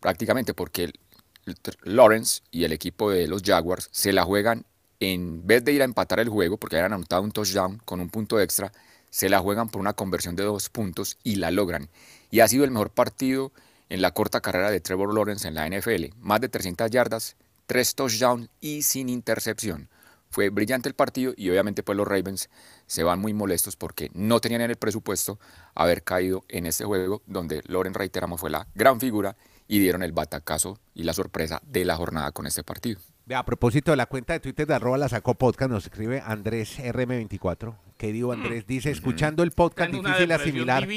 Prácticamente 0.00 0.54
porque 0.54 0.90
Lawrence 1.82 2.42
y 2.50 2.64
el 2.64 2.72
equipo 2.72 3.10
de 3.10 3.26
los 3.26 3.42
Jaguars 3.42 3.88
se 3.92 4.12
la 4.12 4.24
juegan 4.24 4.64
en 5.00 5.46
vez 5.46 5.64
de 5.64 5.72
ir 5.72 5.82
a 5.82 5.86
empatar 5.86 6.20
el 6.20 6.28
juego, 6.28 6.58
porque 6.58 6.76
habían 6.76 6.92
anotado 6.92 7.22
un 7.22 7.32
touchdown 7.32 7.78
con 7.84 8.00
un 8.00 8.10
punto 8.10 8.38
extra, 8.38 8.70
se 9.08 9.28
la 9.28 9.40
juegan 9.40 9.68
por 9.68 9.80
una 9.80 9.94
conversión 9.94 10.36
de 10.36 10.44
dos 10.44 10.68
puntos 10.68 11.18
y 11.24 11.36
la 11.36 11.50
logran. 11.50 11.88
Y 12.30 12.40
ha 12.40 12.48
sido 12.48 12.64
el 12.64 12.70
mejor 12.70 12.90
partido 12.90 13.50
en 13.88 14.02
la 14.02 14.12
corta 14.12 14.40
carrera 14.40 14.70
de 14.70 14.80
Trevor 14.80 15.12
Lawrence 15.12 15.48
en 15.48 15.54
la 15.54 15.68
NFL. 15.68 16.14
Más 16.20 16.40
de 16.40 16.48
300 16.48 16.90
yardas, 16.90 17.36
tres 17.66 17.94
touchdowns 17.94 18.48
y 18.60 18.82
sin 18.82 19.08
intercepción. 19.08 19.88
Fue 20.30 20.48
brillante 20.48 20.88
el 20.88 20.94
partido 20.94 21.34
y 21.36 21.50
obviamente 21.50 21.82
pues 21.82 21.96
los 21.96 22.06
Ravens 22.06 22.50
se 22.86 23.02
van 23.02 23.18
muy 23.18 23.34
molestos 23.34 23.74
porque 23.74 24.10
no 24.14 24.40
tenían 24.40 24.60
en 24.60 24.70
el 24.70 24.76
presupuesto 24.76 25.40
haber 25.74 26.04
caído 26.04 26.44
en 26.48 26.66
este 26.66 26.84
juego 26.84 27.20
donde 27.26 27.62
Loren, 27.66 27.94
reiteramos, 27.94 28.40
fue 28.40 28.48
la 28.48 28.68
gran 28.76 29.00
figura 29.00 29.36
y 29.70 29.78
dieron 29.78 30.02
el 30.02 30.10
batacazo 30.10 30.80
y 30.94 31.04
la 31.04 31.12
sorpresa 31.12 31.62
de 31.64 31.84
la 31.84 31.94
jornada 31.94 32.32
con 32.32 32.44
este 32.44 32.64
partido. 32.64 32.98
A 33.32 33.44
propósito 33.44 33.92
de 33.92 33.96
la 33.96 34.06
cuenta 34.06 34.32
de 34.32 34.40
Twitter 34.40 34.66
de 34.66 34.74
arroba 34.74 34.98
la 34.98 35.08
sacó 35.08 35.34
podcast, 35.34 35.70
nos 35.70 35.84
escribe 35.84 36.20
Andrés 36.26 36.80
RM24. 36.80 37.76
Querido 37.96 38.32
Andrés, 38.32 38.66
dice, 38.66 38.90
escuchando 38.90 39.44
el 39.44 39.52
podcast 39.52 39.92
difícil 39.92 40.32
asimilar 40.32 40.88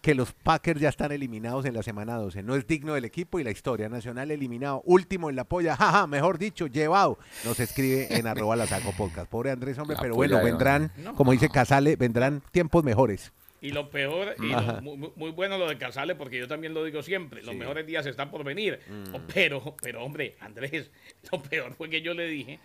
que 0.00 0.14
los 0.14 0.32
Packers 0.34 0.80
ya 0.80 0.90
están 0.90 1.10
eliminados 1.10 1.64
en 1.64 1.74
la 1.74 1.82
semana 1.82 2.14
12. 2.14 2.44
No 2.44 2.54
es 2.54 2.64
digno 2.66 2.94
del 2.94 3.04
equipo 3.04 3.40
y 3.40 3.44
la 3.44 3.50
historia 3.50 3.88
nacional 3.88 4.30
eliminado. 4.30 4.82
Último 4.84 5.28
en 5.28 5.34
la 5.34 5.42
polla, 5.44 5.74
jaja, 5.78 6.06
mejor 6.06 6.38
dicho, 6.38 6.68
llevado. 6.68 7.18
Nos 7.44 7.58
escribe 7.58 8.16
en 8.16 8.28
arroba 8.28 8.54
la 8.54 8.68
saco 8.68 8.92
podcast. 8.96 9.28
Pobre 9.28 9.50
Andrés, 9.50 9.78
hombre, 9.78 9.96
pero 10.00 10.14
bueno, 10.14 10.40
vendrán, 10.44 10.92
como 11.16 11.32
dice 11.32 11.48
Casale, 11.48 11.96
vendrán 11.96 12.40
tiempos 12.52 12.84
mejores. 12.84 13.32
Y 13.62 13.70
lo 13.70 13.90
peor, 13.90 14.34
y 14.40 14.52
muy, 14.82 15.30
bueno 15.30 15.56
lo 15.56 15.68
de 15.68 15.78
Casale, 15.78 16.16
porque 16.16 16.36
yo 16.36 16.48
también 16.48 16.74
lo 16.74 16.84
digo 16.84 17.00
siempre, 17.00 17.44
los 17.44 17.54
mejores 17.54 17.86
días 17.86 18.04
están 18.06 18.28
por 18.28 18.42
venir. 18.42 18.80
Mm. 18.88 19.14
Pero, 19.32 19.76
pero 19.80 20.02
hombre, 20.02 20.36
Andrés, 20.40 20.90
lo 21.32 21.40
peor 21.40 21.72
fue 21.74 21.88
que 21.88 22.02
yo 22.02 22.12
le 22.12 22.26
dije, 22.26 22.58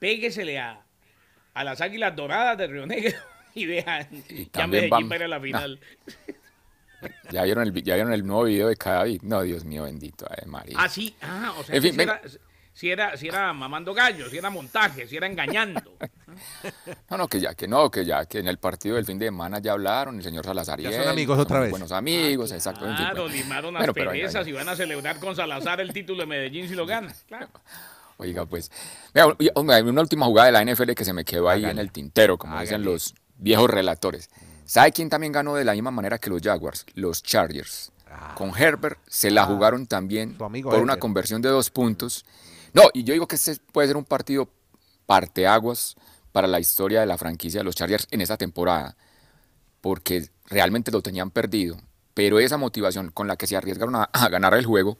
péguesele 0.00 0.58
a, 0.58 0.82
a 1.54 1.64
las 1.64 1.80
águilas 1.80 2.16
doradas 2.16 2.58
de 2.58 2.66
Río 2.66 2.84
Negro 2.84 3.16
y 3.54 3.66
vean, 3.66 4.08
ya 4.52 4.66
Medellín 4.66 5.08
para 5.08 5.28
la 5.28 5.40
final. 5.40 5.78
¿Ya 7.30 7.44
vieron, 7.44 7.66
el, 7.66 7.82
¿Ya 7.82 7.94
vieron 7.94 8.12
el 8.12 8.26
nuevo 8.26 8.44
video 8.44 8.68
de 8.68 8.76
Cadavid? 8.76 9.22
No, 9.22 9.42
Dios 9.42 9.64
mío, 9.64 9.84
bendito, 9.84 10.26
María. 10.46 10.76
Ah, 10.78 10.88
sí, 10.88 11.14
ah, 11.22 11.54
o 11.56 11.62
sea, 11.62 11.80
si 12.72 12.90
era, 12.90 13.16
si 13.16 13.28
era 13.28 13.52
mamando 13.52 13.92
gallos, 13.94 14.30
si 14.30 14.38
era 14.38 14.50
montaje, 14.50 15.06
si 15.06 15.16
era 15.16 15.26
engañando. 15.26 15.82
No, 17.10 17.18
no, 17.18 17.26
que 17.28 17.40
ya, 17.40 17.54
que 17.54 17.66
no, 17.66 17.90
que 17.90 18.04
ya, 18.04 18.24
que 18.24 18.38
en 18.38 18.46
el 18.46 18.56
partido 18.58 18.94
del 18.94 19.04
fin 19.04 19.18
de 19.18 19.26
semana 19.26 19.58
ya 19.58 19.72
hablaron, 19.72 20.16
el 20.16 20.22
señor 20.22 20.44
Salazar 20.44 20.80
y 20.80 20.84
son 20.84 21.08
amigos 21.08 21.38
otra 21.38 21.58
vez. 21.58 21.70
Buenos 21.70 21.90
amigos, 21.90 22.52
exacto. 22.52 22.84
Claro, 22.84 23.26
limaron 23.28 23.74
las 23.74 23.92
perezas 23.92 24.46
y 24.46 24.52
van 24.52 24.68
a 24.68 24.76
celebrar 24.76 25.18
con 25.18 25.34
Salazar 25.34 25.80
el 25.80 25.92
título 25.92 26.20
de 26.20 26.26
Medellín 26.26 26.68
si 26.68 26.74
lo 26.76 26.86
gana. 26.86 27.12
Claro. 27.26 27.48
Oiga, 28.16 28.46
pues, 28.46 28.70
hay 29.12 29.82
una 29.82 30.00
última 30.00 30.26
jugada 30.26 30.46
de 30.46 30.64
la 30.64 30.72
NFL 30.72 30.92
que 30.92 31.04
se 31.04 31.12
me 31.12 31.24
quedó 31.24 31.48
ahí 31.50 31.64
en 31.64 31.78
el 31.78 31.90
tintero, 31.90 32.38
como 32.38 32.58
dicen 32.60 32.84
los 32.84 33.14
viejos 33.36 33.68
relatores. 33.68 34.30
¿Sabe 34.64 34.92
quién 34.92 35.10
también 35.10 35.32
ganó 35.32 35.56
de 35.56 35.64
la 35.64 35.72
misma 35.72 35.90
manera 35.90 36.18
que 36.18 36.30
los 36.30 36.40
Jaguars? 36.40 36.86
Los 36.94 37.22
Chargers. 37.24 37.90
con 38.36 38.56
Herbert, 38.56 38.98
se 39.08 39.30
la 39.30 39.42
Ah, 39.42 39.46
jugaron 39.46 39.86
también 39.86 40.36
por 40.38 40.48
una 40.52 40.58
Herbert. 40.92 40.98
conversión 41.00 41.42
de 41.42 41.48
dos 41.48 41.70
puntos. 41.70 42.24
No, 42.72 42.82
y 42.92 43.04
yo 43.04 43.12
digo 43.12 43.26
que 43.26 43.36
este 43.36 43.56
puede 43.72 43.88
ser 43.88 43.96
un 43.96 44.04
partido 44.04 44.48
parteaguas 45.06 45.96
para 46.32 46.46
la 46.46 46.60
historia 46.60 47.00
de 47.00 47.06
la 47.06 47.18
franquicia 47.18 47.60
de 47.60 47.64
los 47.64 47.74
Chargers 47.74 48.06
en 48.10 48.20
esta 48.20 48.36
temporada, 48.36 48.96
porque 49.80 50.28
realmente 50.46 50.92
lo 50.92 51.02
tenían 51.02 51.30
perdido, 51.30 51.76
pero 52.14 52.38
esa 52.38 52.56
motivación 52.56 53.10
con 53.10 53.26
la 53.26 53.36
que 53.36 53.46
se 53.46 53.56
arriesgaron 53.56 53.96
a, 53.96 54.28
ganar 54.28 54.54
el 54.54 54.66
juego, 54.66 54.98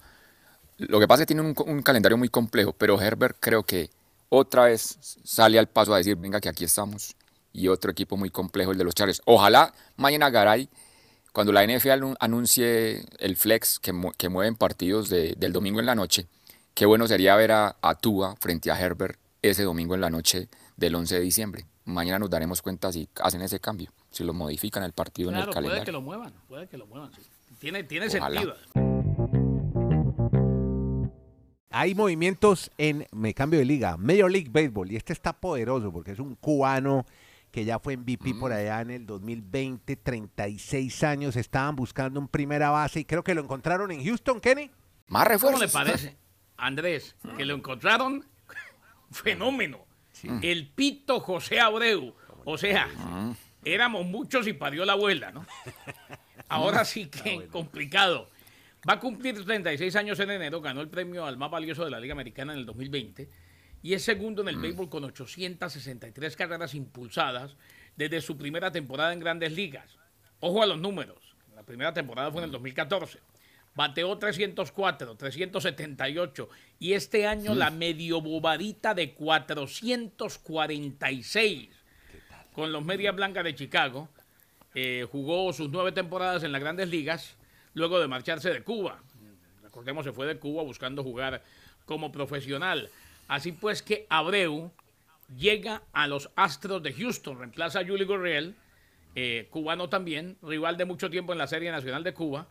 lo 0.78 0.98
que 0.98 1.06
pasa 1.06 1.22
es 1.22 1.26
que 1.26 1.34
tienen 1.34 1.54
un, 1.64 1.82
calendario 1.82 2.16
muy 2.18 2.28
complejo, 2.28 2.72
pero 2.72 3.00
Herbert 3.00 3.36
creo 3.38 3.62
que 3.64 3.90
otra 4.28 4.64
vez 4.64 4.98
sale 5.24 5.58
al 5.58 5.68
paso 5.68 5.92
a 5.94 5.98
decir, 5.98 6.16
venga 6.16 6.40
que 6.40 6.48
aquí 6.48 6.64
estamos, 6.64 7.14
y 7.52 7.68
otro 7.68 7.90
equipo 7.90 8.16
muy 8.16 8.30
complejo, 8.30 8.72
el 8.72 8.78
de 8.78 8.84
los 8.84 8.94
Chargers. 8.94 9.22
Ojalá 9.26 9.74
mañana 9.96 10.30
Garay, 10.30 10.68
cuando 11.32 11.52
la 11.52 11.64
NFL 11.64 11.90
anu- 11.90 12.16
anuncie 12.18 13.04
el 13.18 13.36
flex 13.36 13.78
que, 13.78 13.92
que 14.16 14.28
mueven 14.28 14.56
partidos 14.56 15.08
de- 15.08 15.34
del 15.36 15.52
domingo 15.52 15.80
en 15.80 15.86
la 15.86 15.94
noche, 15.94 16.26
qué 16.74 16.86
bueno 16.86 17.06
sería 17.06 17.36
ver 17.36 17.52
a, 17.52 17.76
a 17.82 17.94
Tua 17.96 18.36
frente 18.40 18.70
a 18.70 18.78
Herbert 18.80 19.18
ese 19.42 19.62
domingo 19.64 19.94
en 19.94 20.00
la 20.00 20.10
noche 20.10 20.48
del 20.76 20.94
11 20.94 21.14
de 21.16 21.20
diciembre. 21.20 21.66
Mañana 21.84 22.18
nos 22.18 22.30
daremos 22.30 22.62
cuenta 22.62 22.92
si 22.92 23.08
hacen 23.22 23.42
ese 23.42 23.58
cambio, 23.60 23.90
si 24.10 24.22
lo 24.24 24.32
modifican 24.32 24.82
el 24.82 24.92
partido 24.92 25.30
en 25.30 25.36
el 25.36 25.42
puede 25.44 25.50
que 25.50 25.54
calendario. 25.54 25.92
lo 25.92 26.00
muevan, 26.02 26.32
puede 26.48 26.68
que 26.68 26.76
lo 26.78 26.86
muevan. 26.86 27.12
sí. 27.12 27.22
Tiene, 27.58 27.84
tiene 27.84 28.06
Ojalá. 28.06 28.40
sentido. 28.40 28.56
Hay 31.72 31.94
movimientos 31.94 32.70
en, 32.78 33.06
me 33.12 33.32
cambio 33.32 33.60
de 33.60 33.64
liga, 33.64 33.96
Major 33.96 34.30
League 34.30 34.48
Baseball, 34.50 34.90
y 34.90 34.96
este 34.96 35.12
está 35.12 35.32
poderoso 35.32 35.92
porque 35.92 36.12
es 36.12 36.18
un 36.18 36.34
cubano 36.34 37.06
que 37.52 37.64
ya 37.64 37.78
fue 37.78 37.96
MVP 37.96 38.34
por 38.34 38.52
allá 38.52 38.80
en 38.80 38.90
el 38.90 39.06
2020, 39.06 39.96
36 39.96 41.04
años, 41.04 41.36
estaban 41.36 41.76
buscando 41.76 42.18
un 42.18 42.28
primera 42.28 42.70
base 42.70 43.00
y 43.00 43.04
creo 43.04 43.22
que 43.22 43.34
lo 43.34 43.42
encontraron 43.42 43.90
en 43.92 44.04
Houston, 44.04 44.40
Kenny. 44.40 44.70
Más 45.08 45.24
¿Cómo 45.24 45.30
refuerzos. 45.30 45.60
le 45.60 45.68
parece, 45.68 46.16
Andrés, 46.60 47.16
que 47.36 47.44
lo 47.44 47.54
encontraron? 47.54 48.24
Fenómeno. 49.10 49.86
El 50.42 50.68
Pito 50.68 51.20
José 51.20 51.60
Abreu. 51.60 52.14
O 52.44 52.58
sea, 52.58 52.88
éramos 53.64 54.06
muchos 54.06 54.46
y 54.46 54.52
parió 54.52 54.84
la 54.84 54.92
abuela, 54.92 55.30
¿no? 55.30 55.46
Ahora 56.48 56.84
sí 56.84 57.06
que 57.06 57.46
complicado. 57.48 58.28
Va 58.88 58.94
a 58.94 59.00
cumplir 59.00 59.44
36 59.44 59.94
años 59.96 60.18
en 60.20 60.30
enero, 60.30 60.60
ganó 60.60 60.80
el 60.80 60.88
premio 60.88 61.26
al 61.26 61.36
más 61.36 61.50
valioso 61.50 61.84
de 61.84 61.90
la 61.90 62.00
Liga 62.00 62.12
Americana 62.12 62.54
en 62.54 62.60
el 62.60 62.66
2020 62.66 63.28
y 63.82 63.94
es 63.94 64.02
segundo 64.02 64.42
en 64.42 64.48
el 64.48 64.56
béisbol 64.56 64.88
con 64.88 65.04
863 65.04 66.36
carreras 66.36 66.74
impulsadas 66.74 67.56
desde 67.96 68.20
su 68.20 68.36
primera 68.36 68.70
temporada 68.70 69.12
en 69.12 69.20
Grandes 69.20 69.52
Ligas. 69.52 69.98
Ojo 70.40 70.62
a 70.62 70.66
los 70.66 70.78
números. 70.78 71.18
La 71.54 71.62
primera 71.62 71.92
temporada 71.92 72.30
fue 72.30 72.40
en 72.40 72.46
el 72.46 72.52
2014. 72.52 73.18
Bateó 73.74 74.18
304, 74.18 75.16
378 75.16 76.48
y 76.80 76.94
este 76.94 77.26
año 77.26 77.54
la 77.54 77.70
medio 77.70 78.20
bobadita 78.20 78.94
de 78.94 79.14
446 79.14 81.68
con 82.52 82.72
los 82.72 82.84
Medias 82.84 83.14
Blancas 83.14 83.44
de 83.44 83.54
Chicago. 83.54 84.08
Eh, 84.74 85.06
jugó 85.10 85.52
sus 85.52 85.70
nueve 85.70 85.92
temporadas 85.92 86.44
en 86.44 86.52
las 86.52 86.60
grandes 86.60 86.88
ligas 86.88 87.36
luego 87.74 88.00
de 88.00 88.08
marcharse 88.08 88.52
de 88.52 88.62
Cuba. 88.62 89.02
Recordemos, 89.62 90.04
se 90.04 90.12
fue 90.12 90.26
de 90.26 90.38
Cuba 90.38 90.62
buscando 90.62 91.02
jugar 91.02 91.42
como 91.86 92.12
profesional. 92.12 92.90
Así 93.28 93.52
pues 93.52 93.82
que 93.82 94.06
Abreu 94.08 94.70
llega 95.36 95.82
a 95.92 96.06
los 96.06 96.30
Astros 96.36 96.82
de 96.82 96.92
Houston, 96.92 97.38
reemplaza 97.38 97.80
a 97.80 97.86
Juli 97.86 98.04
Gurriel, 98.04 98.54
eh, 99.14 99.48
cubano 99.50 99.88
también, 99.88 100.36
rival 100.42 100.76
de 100.76 100.84
mucho 100.84 101.10
tiempo 101.10 101.32
en 101.32 101.38
la 101.38 101.46
Serie 101.46 101.70
Nacional 101.70 102.04
de 102.04 102.14
Cuba. 102.14 102.48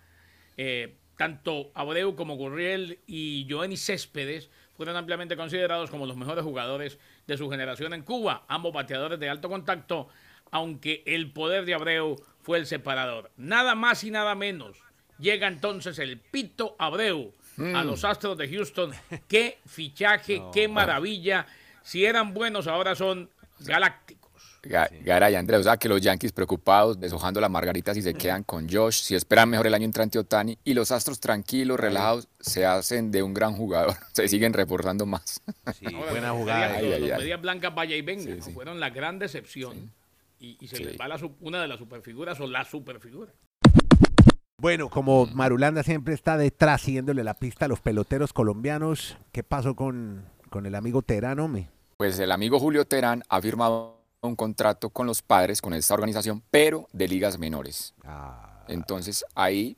Eh, 0.57 0.95
tanto 1.19 1.69
Abreu 1.73 2.15
como 2.15 2.37
Gurriel 2.37 2.99
y 3.05 3.45
Joenny 3.49 3.75
Céspedes 3.75 4.49
fueron 4.77 4.95
ampliamente 4.95 5.35
considerados 5.35 5.89
como 5.89 6.05
los 6.05 6.15
mejores 6.15 6.45
jugadores 6.45 6.97
de 7.27 7.35
su 7.35 7.49
generación 7.49 7.93
en 7.93 8.03
Cuba, 8.03 8.45
ambos 8.47 8.71
bateadores 8.71 9.19
de 9.19 9.27
alto 9.27 9.49
contacto, 9.49 10.07
aunque 10.49 11.03
el 11.05 11.33
poder 11.33 11.65
de 11.65 11.73
Abreu 11.73 12.15
fue 12.41 12.57
el 12.57 12.65
separador. 12.65 13.31
Nada 13.35 13.75
más 13.75 14.05
y 14.05 14.11
nada 14.11 14.33
menos. 14.33 14.77
Llega 15.17 15.49
entonces 15.49 15.99
el 15.99 16.19
Pito 16.19 16.77
Abreu 16.79 17.33
a 17.75 17.83
los 17.83 18.05
Astros 18.05 18.37
de 18.37 18.47
Houston. 18.47 18.93
Qué 19.27 19.59
fichaje, 19.65 20.41
qué 20.53 20.69
maravilla. 20.69 21.47
Si 21.81 22.05
eran 22.05 22.33
buenos, 22.33 22.65
ahora 22.67 22.95
son 22.95 23.29
galácticos. 23.59 24.18
Ga- 24.63 24.89
Garay, 25.03 25.35
Andrés, 25.35 25.61
o 25.61 25.63
sea 25.63 25.77
que 25.77 25.87
los 25.87 26.01
Yankees 26.01 26.31
preocupados, 26.31 26.99
deshojando 26.99 27.39
la 27.39 27.47
margarita 27.49 27.93
si 27.93 28.01
se 28.01 28.13
quedan 28.13 28.43
con 28.43 28.67
Josh, 28.69 29.01
si 29.01 29.15
esperan 29.15 29.49
mejor 29.49 29.67
el 29.67 29.73
año 29.73 29.85
entrante 29.85 30.19
Otani, 30.19 30.57
y 30.63 30.73
los 30.73 30.91
Astros 30.91 31.19
tranquilos, 31.19 31.79
relajados, 31.79 32.27
se 32.39 32.65
hacen 32.65 33.11
de 33.11 33.23
un 33.23 33.33
gran 33.33 33.53
jugador, 33.53 33.95
se 34.13 34.27
siguen 34.27 34.53
reforzando 34.53 35.05
más. 35.05 35.41
Sí, 35.79 35.85
buena 36.09 36.31
jugada. 36.31 36.75
Ay, 36.75 36.85
los- 36.85 36.93
ay, 36.95 37.01
los 37.01 37.11
ay. 37.11 37.17
medias 37.19 37.41
blancas 37.41 37.73
vaya 37.73 37.95
y 37.95 38.01
venga. 38.01 38.23
Sí, 38.23 38.41
sí. 38.41 38.51
Fueron 38.51 38.79
la 38.79 38.89
gran 38.89 39.17
decepción. 39.19 39.91
Y, 40.41 40.57
y 40.61 40.67
se 40.67 40.77
Sí. 40.77 40.83
les 40.85 40.97
va 40.99 41.07
la 41.07 41.19
una 41.41 41.61
de 41.61 41.67
las 41.67 41.79
superfiguras 41.79 42.39
o 42.39 42.47
la 42.47 42.63
superfigura. 42.63 43.31
Bueno, 44.61 44.89
como 44.89 45.25
Marulanda 45.27 45.83
siempre 45.83 46.13
está 46.13 46.37
detrás 46.37 46.81
siguiéndole 46.81 47.23
la 47.23 47.33
pista 47.33 47.65
a 47.65 47.67
los 47.69 47.79
peloteros 47.79 48.33
colombianos, 48.33 49.17
¿qué 49.31 49.41
pasó 49.43 49.75
con, 49.75 50.25
con 50.49 50.65
el 50.65 50.75
amigo 50.75 51.01
Terán, 51.01 51.39
hombre? 51.39 51.69
Pues 51.97 52.19
el 52.19 52.31
amigo 52.31 52.59
Julio 52.59 52.85
Terán 52.85 53.23
ha 53.29 53.41
firmado 53.41 53.98
un 54.21 54.35
contrato 54.35 54.89
con 54.89 55.07
los 55.07 55.21
padres, 55.21 55.61
con 55.61 55.73
esta 55.73 55.93
organización, 55.93 56.43
pero 56.51 56.87
de 56.91 57.07
ligas 57.07 57.37
menores. 57.37 57.93
Ah, 58.03 58.63
Entonces 58.67 59.25
ahí, 59.33 59.75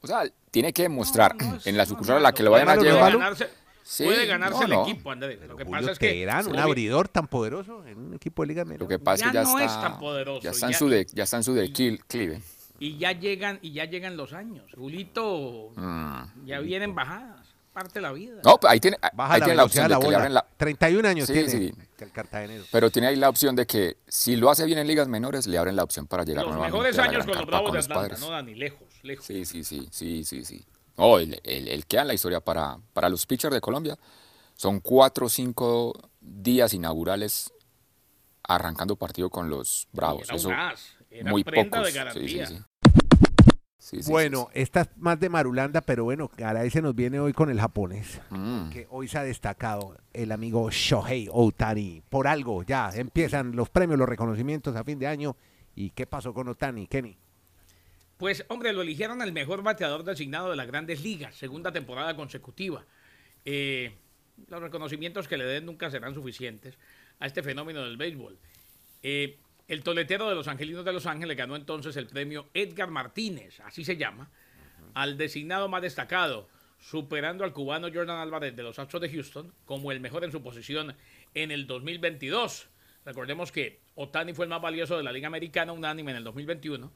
o 0.00 0.06
sea, 0.06 0.22
tiene 0.50 0.72
que 0.72 0.82
demostrar 0.82 1.34
No, 1.40 1.50
no 1.50 1.56
es- 1.56 1.66
en 1.66 1.76
la 1.76 1.84
no, 1.84 1.88
sucursal 1.88 2.18
a 2.18 2.20
la 2.20 2.32
que 2.32 2.42
lo 2.42 2.50
vayan 2.50 2.68
a 2.68 2.76
llevar. 2.76 3.12
ganarse, 3.12 3.48
Sí, 3.82 4.04
puede 4.04 4.26
ganarse 4.26 4.68
no, 4.68 4.84
el 4.84 4.90
equipo, 4.90 5.10
Andrés. 5.10 5.40
Lo 5.48 5.56
que 5.56 5.64
Julio 5.64 5.80
pasa 5.80 5.92
es 5.92 5.98
que 5.98 6.10
Terán, 6.12 6.46
un 6.46 6.58
abridor 6.58 7.08
tan 7.08 7.26
poderoso 7.26 7.86
en 7.86 7.98
un 7.98 8.14
equipo 8.14 8.42
de 8.42 8.48
liga 8.48 8.64
menor. 8.66 8.82
Lo 8.82 8.88
que 8.88 8.98
pasa 8.98 9.24
es 9.26 9.30
que 9.32 9.34
Ya 9.38 9.42
ya 9.44 9.48
no 9.50 9.58
está, 9.58 9.74
es 9.74 9.80
tan 9.80 9.98
poderoso, 9.98 10.42
ya 10.42 10.50
está 10.50 10.66
en 10.66 10.72
ya- 10.72 10.78
su 10.78 10.88
de, 10.90 11.06
ya 11.06 11.24
está 11.24 11.36
en 11.38 11.42
su 11.44 11.54
declive. 11.54 12.42
y 12.78 12.98
ya 12.98 13.12
llegan 13.12 13.58
y 13.62 13.72
ya 13.72 13.86
llegan 13.86 14.16
los 14.18 14.34
años. 14.34 14.70
Julito 14.76 15.70
Mm. 15.74 16.44
ya 16.46 16.60
vienen 16.60 16.94
bajadas, 16.94 17.47
parte 17.78 17.94
de 17.94 18.00
la 18.02 18.12
vida. 18.12 18.40
No, 18.44 18.58
pues 18.58 18.72
ahí 18.72 18.80
tiene, 18.80 18.98
Baja 19.12 19.34
ahí 19.34 19.40
la 19.40 19.46
tiene 19.46 19.56
la 19.56 19.64
opción 19.64 19.84
de 19.84 19.88
la 19.90 19.96
de 19.98 20.02
que 20.04 20.10
le 20.10 20.16
abren 20.16 20.34
la, 20.34 20.46
31 20.56 21.08
años 21.08 21.26
Sí, 21.26 21.32
tiene 21.32 21.48
sí. 21.48 21.72
el 22.00 22.12
cartagenero. 22.12 22.64
Pero 22.72 22.90
tiene 22.90 23.08
ahí 23.08 23.16
la 23.16 23.28
opción 23.28 23.54
de 23.56 23.66
que 23.66 23.96
si 24.08 24.36
lo 24.36 24.50
hace 24.50 24.64
bien 24.66 24.78
en 24.78 24.86
ligas 24.86 25.08
menores, 25.08 25.46
le 25.46 25.58
abren 25.58 25.76
la 25.76 25.84
opción 25.84 26.06
para 26.06 26.24
llegar 26.24 26.44
los 26.44 26.54
nuevamente 26.54 26.76
mejores 26.78 26.98
a 26.98 27.02
la 27.02 27.08
años 27.10 27.26
con 27.26 27.36
los 27.36 27.46
Bravos 27.46 27.72
de 27.72 27.78
los 27.78 27.84
Atlanta, 27.86 28.00
padres. 28.02 28.20
no 28.20 28.30
Dani, 28.30 28.54
lejos, 28.54 28.88
lejos. 29.02 29.24
Sí, 29.26 29.44
sí, 29.44 29.64
sí, 29.64 29.88
sí, 29.90 30.24
sí, 30.24 30.44
sí. 30.44 30.64
No, 30.96 31.18
él, 31.18 31.40
él- 31.44 31.68
él 31.68 31.86
queda 31.86 32.02
en 32.02 32.08
la 32.08 32.14
historia 32.14 32.40
para, 32.40 32.78
para 32.92 33.08
los 33.08 33.24
pitchers 33.26 33.54
de 33.54 33.60
Colombia. 33.60 33.96
Son 34.56 34.80
cuatro 34.80 35.26
o 35.26 35.28
cinco 35.28 35.92
días 36.20 36.72
inaugurales 36.74 37.52
arrancando 38.42 38.96
partido 38.96 39.30
con 39.30 39.48
los 39.50 39.86
Bravos. 39.92 40.22
Era 40.24 40.32
un 40.34 40.38
Eso 40.40 40.48
gas, 40.48 40.96
era 41.10 41.30
muy 41.30 41.44
prenda 41.44 41.78
pocos. 41.78 41.86
de 41.86 41.92
Sí, 41.92 41.98
garantía. 41.98 42.46
sí, 42.46 42.54
sí. 42.56 42.60
Sí, 42.60 42.64
sí, 43.78 44.00
bueno, 44.06 44.48
sí, 44.52 44.60
esta 44.60 44.82
es 44.82 44.88
más 44.96 45.18
de 45.20 45.28
Marulanda, 45.28 45.80
pero 45.80 46.04
bueno, 46.04 46.30
Garay 46.36 46.70
se 46.70 46.82
nos 46.82 46.94
viene 46.94 47.20
hoy 47.20 47.32
con 47.32 47.50
el 47.50 47.60
japonés. 47.60 48.20
Mm. 48.30 48.70
Que 48.70 48.86
hoy 48.90 49.08
se 49.08 49.18
ha 49.18 49.22
destacado 49.22 49.96
el 50.12 50.32
amigo 50.32 50.70
Shohei 50.70 51.28
Otani. 51.30 52.02
Por 52.08 52.26
algo, 52.26 52.62
ya 52.62 52.90
empiezan 52.94 53.56
los 53.56 53.70
premios, 53.70 53.98
los 53.98 54.08
reconocimientos 54.08 54.76
a 54.76 54.84
fin 54.84 54.98
de 54.98 55.06
año. 55.06 55.36
¿Y 55.74 55.90
qué 55.90 56.06
pasó 56.06 56.34
con 56.34 56.48
Otani, 56.48 56.86
Kenny? 56.86 57.16
Pues, 58.18 58.44
hombre, 58.48 58.72
lo 58.72 58.82
eligieron 58.82 59.22
el 59.22 59.32
mejor 59.32 59.62
bateador 59.62 60.02
designado 60.02 60.50
de 60.50 60.56
las 60.56 60.66
grandes 60.66 61.02
ligas, 61.02 61.36
segunda 61.36 61.72
temporada 61.72 62.16
consecutiva. 62.16 62.84
Eh, 63.44 63.92
los 64.48 64.60
reconocimientos 64.60 65.28
que 65.28 65.36
le 65.36 65.44
den 65.44 65.66
nunca 65.66 65.90
serán 65.90 66.14
suficientes 66.14 66.76
a 67.20 67.26
este 67.26 67.44
fenómeno 67.44 67.82
del 67.82 67.96
béisbol. 67.96 68.36
Eh, 69.02 69.38
el 69.68 69.82
toletero 69.82 70.28
de 70.30 70.34
los 70.34 70.48
Angelinos 70.48 70.84
de 70.84 70.94
Los 70.94 71.04
Ángeles 71.04 71.36
ganó 71.36 71.54
entonces 71.54 71.96
el 71.98 72.06
premio 72.06 72.48
Edgar 72.54 72.90
Martínez, 72.90 73.60
así 73.60 73.84
se 73.84 73.98
llama, 73.98 74.30
al 74.94 75.18
designado 75.18 75.68
más 75.68 75.82
destacado, 75.82 76.48
superando 76.80 77.44
al 77.44 77.52
cubano 77.52 77.88
Jordan 77.92 78.18
Álvarez 78.18 78.56
de 78.56 78.62
los 78.62 78.78
Astros 78.78 79.02
de 79.02 79.10
Houston 79.10 79.52
como 79.66 79.92
el 79.92 80.00
mejor 80.00 80.24
en 80.24 80.32
su 80.32 80.42
posición 80.42 80.96
en 81.34 81.50
el 81.50 81.66
2022. 81.66 82.68
Recordemos 83.04 83.52
que 83.52 83.80
Otani 83.94 84.32
fue 84.32 84.46
el 84.46 84.50
más 84.50 84.62
valioso 84.62 84.96
de 84.96 85.02
la 85.02 85.12
Liga 85.12 85.26
Americana, 85.26 85.72
unánime 85.72 86.12
en 86.12 86.16
el 86.16 86.24
2021, 86.24 86.90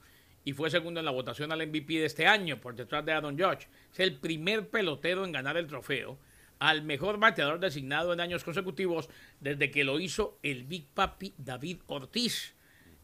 y 0.44 0.52
fue 0.54 0.70
segundo 0.70 0.98
en 0.98 1.06
la 1.06 1.12
votación 1.12 1.52
al 1.52 1.66
MVP 1.66 1.94
de 1.94 2.06
este 2.06 2.26
año 2.26 2.58
por 2.58 2.74
detrás 2.74 3.04
de 3.04 3.12
Aaron 3.12 3.38
Judge. 3.38 3.68
Es 3.92 4.00
el 4.00 4.16
primer 4.16 4.68
pelotero 4.70 5.26
en 5.26 5.32
ganar 5.32 5.58
el 5.58 5.66
trofeo 5.66 6.18
al 6.58 6.82
mejor 6.82 7.18
bateador 7.18 7.60
designado 7.60 8.12
en 8.12 8.20
años 8.20 8.44
consecutivos 8.44 9.10
desde 9.40 9.70
que 9.70 9.84
lo 9.84 10.00
hizo 10.00 10.38
el 10.42 10.64
Big 10.64 10.86
Papi 10.86 11.34
David 11.36 11.78
Ortiz 11.86 12.54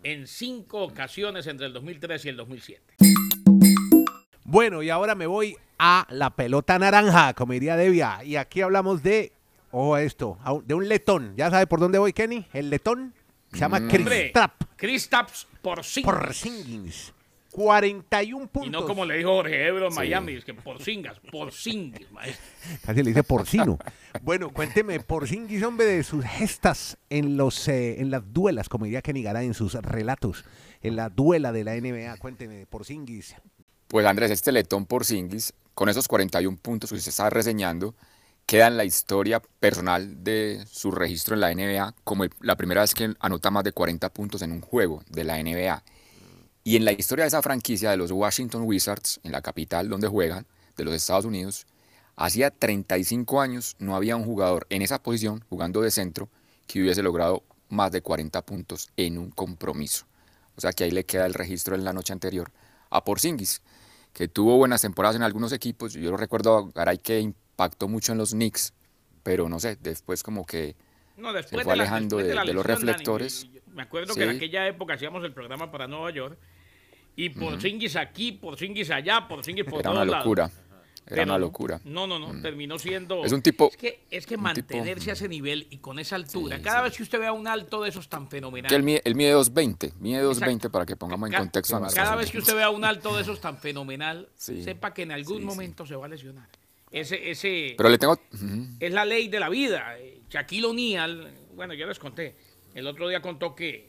en 0.02 0.26
cinco 0.26 0.82
ocasiones 0.82 1.46
entre 1.46 1.66
el 1.66 1.72
2003 1.72 2.24
y 2.24 2.28
el 2.28 2.36
2007. 2.36 2.94
Bueno, 4.44 4.82
y 4.82 4.90
ahora 4.90 5.14
me 5.14 5.26
voy 5.26 5.56
a 5.78 6.06
la 6.10 6.30
pelota 6.30 6.78
naranja, 6.78 7.34
como 7.34 7.52
diría 7.52 7.76
Devia. 7.76 8.24
Y 8.24 8.36
aquí 8.36 8.60
hablamos 8.62 9.02
de, 9.02 9.32
ojo 9.70 9.94
a 9.94 10.02
esto, 10.02 10.38
de 10.64 10.74
un 10.74 10.88
letón. 10.88 11.34
¿Ya 11.36 11.50
sabe 11.50 11.66
por 11.66 11.80
dónde 11.80 11.98
voy, 11.98 12.12
Kenny? 12.12 12.46
El 12.52 12.70
letón 12.70 13.14
se 13.52 13.58
llama 13.58 13.86
Kristaps 13.88 14.66
Kristaps 14.76 15.46
por 15.60 15.84
cinco. 15.84 16.10
Porzingis. 16.10 17.12
41 17.62 18.46
puntos. 18.46 18.68
Y 18.68 18.70
no 18.70 18.86
como 18.86 19.04
le 19.04 19.16
dijo 19.18 19.30
Jorge 19.34 19.66
Ebro 19.66 19.88
en 19.88 19.94
Miami, 19.94 20.34
es 20.34 20.44
que 20.44 20.54
por 20.54 20.80
singas, 20.80 21.18
por 21.30 21.50
singuis, 21.52 22.10
maestro. 22.12 22.44
Casi 22.86 23.02
le 23.02 23.10
dice 23.10 23.24
porcino. 23.24 23.78
bueno, 24.22 24.50
cuénteme, 24.50 25.00
Porzingis, 25.00 25.62
hombre, 25.64 25.86
de 25.86 26.04
sus 26.04 26.24
gestas 26.24 26.96
en 27.10 27.36
los 27.36 27.66
eh, 27.66 28.00
en 28.00 28.10
las 28.12 28.22
duelas, 28.32 28.68
como 28.68 28.84
diría 28.84 29.02
Kenny 29.02 29.22
Garay 29.24 29.46
en 29.46 29.54
sus 29.54 29.74
relatos, 29.74 30.44
en 30.82 30.94
la 30.94 31.08
duela 31.08 31.50
de 31.50 31.64
la 31.64 31.74
NBA. 31.74 32.16
Cuénteme, 32.18 32.64
Porzingis. 32.66 33.34
Pues 33.88 34.06
Andrés, 34.06 34.30
este 34.30 34.52
letón 34.52 34.86
Porzingis, 34.86 35.52
con 35.74 35.88
esos 35.88 36.06
41 36.06 36.58
puntos 36.58 36.90
que 36.90 36.96
usted 36.96 37.08
está 37.10 37.28
reseñando, 37.28 37.94
queda 38.46 38.68
en 38.68 38.76
la 38.76 38.84
historia 38.84 39.42
personal 39.60 40.22
de 40.22 40.64
su 40.70 40.90
registro 40.92 41.34
en 41.34 41.40
la 41.40 41.50
NBA 41.52 41.94
como 42.04 42.22
el- 42.24 42.30
la 42.40 42.56
primera 42.56 42.82
vez 42.82 42.94
que 42.94 43.12
anota 43.18 43.50
más 43.50 43.64
de 43.64 43.72
40 43.72 44.08
puntos 44.10 44.42
en 44.42 44.52
un 44.52 44.60
juego 44.60 45.02
de 45.10 45.24
la 45.24 45.38
NBA. 45.38 45.82
Y 46.68 46.76
en 46.76 46.84
la 46.84 46.92
historia 46.92 47.24
de 47.24 47.28
esa 47.28 47.40
franquicia 47.40 47.90
de 47.90 47.96
los 47.96 48.10
Washington 48.10 48.64
Wizards, 48.66 49.20
en 49.22 49.32
la 49.32 49.40
capital 49.40 49.88
donde 49.88 50.06
juegan, 50.06 50.46
de 50.76 50.84
los 50.84 50.92
Estados 50.92 51.24
Unidos, 51.24 51.66
hacía 52.14 52.50
35 52.50 53.40
años 53.40 53.74
no 53.78 53.96
había 53.96 54.16
un 54.16 54.24
jugador 54.26 54.66
en 54.68 54.82
esa 54.82 55.02
posición, 55.02 55.42
jugando 55.48 55.80
de 55.80 55.90
centro, 55.90 56.28
que 56.66 56.82
hubiese 56.82 57.02
logrado 57.02 57.42
más 57.70 57.90
de 57.90 58.02
40 58.02 58.42
puntos 58.44 58.90
en 58.98 59.16
un 59.16 59.30
compromiso. 59.30 60.04
O 60.56 60.60
sea 60.60 60.74
que 60.74 60.84
ahí 60.84 60.90
le 60.90 61.04
queda 61.04 61.24
el 61.24 61.32
registro 61.32 61.74
en 61.74 61.84
la 61.84 61.94
noche 61.94 62.12
anterior 62.12 62.52
a 62.90 63.02
Porzingis, 63.02 63.62
que 64.12 64.28
tuvo 64.28 64.58
buenas 64.58 64.82
temporadas 64.82 65.16
en 65.16 65.22
algunos 65.22 65.52
equipos. 65.52 65.94
Yo 65.94 66.10
lo 66.10 66.18
recuerdo 66.18 66.54
a 66.58 66.70
Garay 66.74 66.98
que 66.98 67.18
impactó 67.18 67.88
mucho 67.88 68.12
en 68.12 68.18
los 68.18 68.32
Knicks, 68.32 68.74
pero 69.22 69.48
no 69.48 69.58
sé, 69.58 69.76
después 69.80 70.22
como 70.22 70.44
que 70.44 70.76
No, 71.16 71.32
después 71.32 71.64
fue 71.64 71.72
de 71.72 71.76
la- 71.78 71.82
alejando 71.84 72.18
de- 72.18 72.34
los 72.34 72.44
Dani, 72.44 72.52
reflectores. 72.62 73.46
me 73.72 73.80
acuerdo 73.84 74.12
Sí. 74.12 74.20
que 74.20 74.24
en 74.24 74.36
aquella 74.36 74.66
época 74.68 74.92
hacíamos 74.92 75.24
el 75.24 75.32
programa 75.32 75.70
para 75.70 75.86
Nueva 75.88 76.10
York 76.10 76.38
y 77.18 77.28
por 77.30 77.60
Singuis 77.60 77.96
aquí, 77.96 78.32
por 78.32 78.56
Singuis 78.58 78.90
allá, 78.90 79.26
por 79.28 79.44
Singuis 79.44 79.64
por 79.64 79.80
era 79.80 79.90
todos 79.90 79.96
una 79.96 80.04
lados. 80.10 80.24
locura. 80.24 80.50
Era 81.10 81.14
Pero 81.16 81.22
una 81.22 81.38
locura. 81.38 81.80
No, 81.84 82.06
no, 82.06 82.18
no, 82.18 82.42
terminó 82.42 82.78
siendo. 82.78 83.24
Es 83.24 83.32
un 83.32 83.40
tipo- 83.40 83.70
Es 83.70 83.76
que, 83.78 84.04
es 84.10 84.26
que 84.26 84.36
mantenerse 84.36 85.00
tipo- 85.00 85.10
a 85.10 85.12
ese 85.14 85.26
nivel 85.28 85.66
y 85.70 85.78
con 85.78 85.98
esa 85.98 86.16
altura. 86.16 86.58
Sí, 86.58 86.62
cada 86.62 86.80
sí. 86.80 86.84
vez 86.84 86.96
que 86.98 87.02
usted 87.02 87.18
vea 87.18 87.32
un 87.32 87.46
alto 87.48 87.82
de 87.82 87.88
esos 87.88 88.10
tan 88.10 88.28
fenomenal. 88.28 88.68
Que 88.68 88.74
él 88.76 88.82
mide, 88.82 89.00
él 89.06 89.14
mide 89.14 89.32
2.20, 89.34 89.94
mide 90.00 90.20
2.20 90.22 90.56
Exacto. 90.56 90.70
para 90.72 90.84
que 90.84 90.96
pongamos 90.96 91.30
en 91.30 91.36
contexto 91.38 91.76
a 91.76 91.88
Cada 91.88 92.14
vez 92.14 92.30
que 92.30 92.36
usted 92.38 92.54
vea 92.54 92.68
un 92.68 92.84
alto 92.84 93.16
de 93.16 93.22
esos 93.22 93.40
tan 93.40 93.56
fenomenal, 93.56 94.28
Sí. 94.36 94.62
sepa 94.62 94.92
que 94.92 95.02
en 95.04 95.12
algún 95.12 95.36
Sí, 95.38 95.40
sí. 95.40 95.46
momento 95.46 95.86
se 95.86 95.96
va 95.96 96.04
a 96.04 96.08
lesionar. 96.10 96.46
Ese, 96.90 97.30
ese 97.30 97.74
Pero 97.78 97.88
le 97.88 97.96
tengo... 97.96 98.20
Es 98.78 98.92
la 98.92 99.06
ley 99.06 99.28
de 99.28 99.40
la 99.40 99.48
vida. 99.48 99.98
Eh, 99.98 100.20
Shaquille 100.28 100.66
O'Neal, 100.66 101.32
bueno, 101.54 101.72
ya 101.72 101.86
les 101.86 101.98
conté, 101.98 102.36
el 102.74 102.86
otro 102.86 103.08
día 103.08 103.22
contó 103.22 103.54
que 103.54 103.88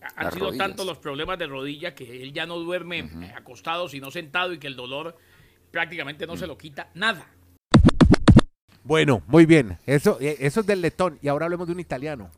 han 0.00 0.24
Las 0.24 0.34
sido 0.34 0.46
rodillas. 0.46 0.66
tantos 0.68 0.86
los 0.86 0.98
problemas 0.98 1.38
de 1.38 1.46
rodilla 1.46 1.94
que 1.94 2.22
él 2.22 2.32
ya 2.32 2.46
no 2.46 2.56
duerme 2.58 3.00
eh, 3.00 3.32
acostado, 3.36 3.88
sino 3.88 4.10
sentado 4.10 4.52
y 4.52 4.58
que 4.58 4.66
el 4.66 4.76
dolor 4.76 5.16
prácticamente 5.70 6.26
no 6.26 6.36
se 6.36 6.46
lo 6.46 6.56
quita 6.56 6.88
nada. 6.94 7.26
Bueno, 8.84 9.22
muy 9.26 9.44
bien. 9.44 9.78
Eso, 9.86 10.18
eh, 10.20 10.36
eso 10.40 10.60
es 10.60 10.66
del 10.66 10.80
letón. 10.80 11.18
Y 11.20 11.28
ahora 11.28 11.44
hablemos 11.46 11.66
de 11.66 11.74
un 11.74 11.80
italiano, 11.80 12.30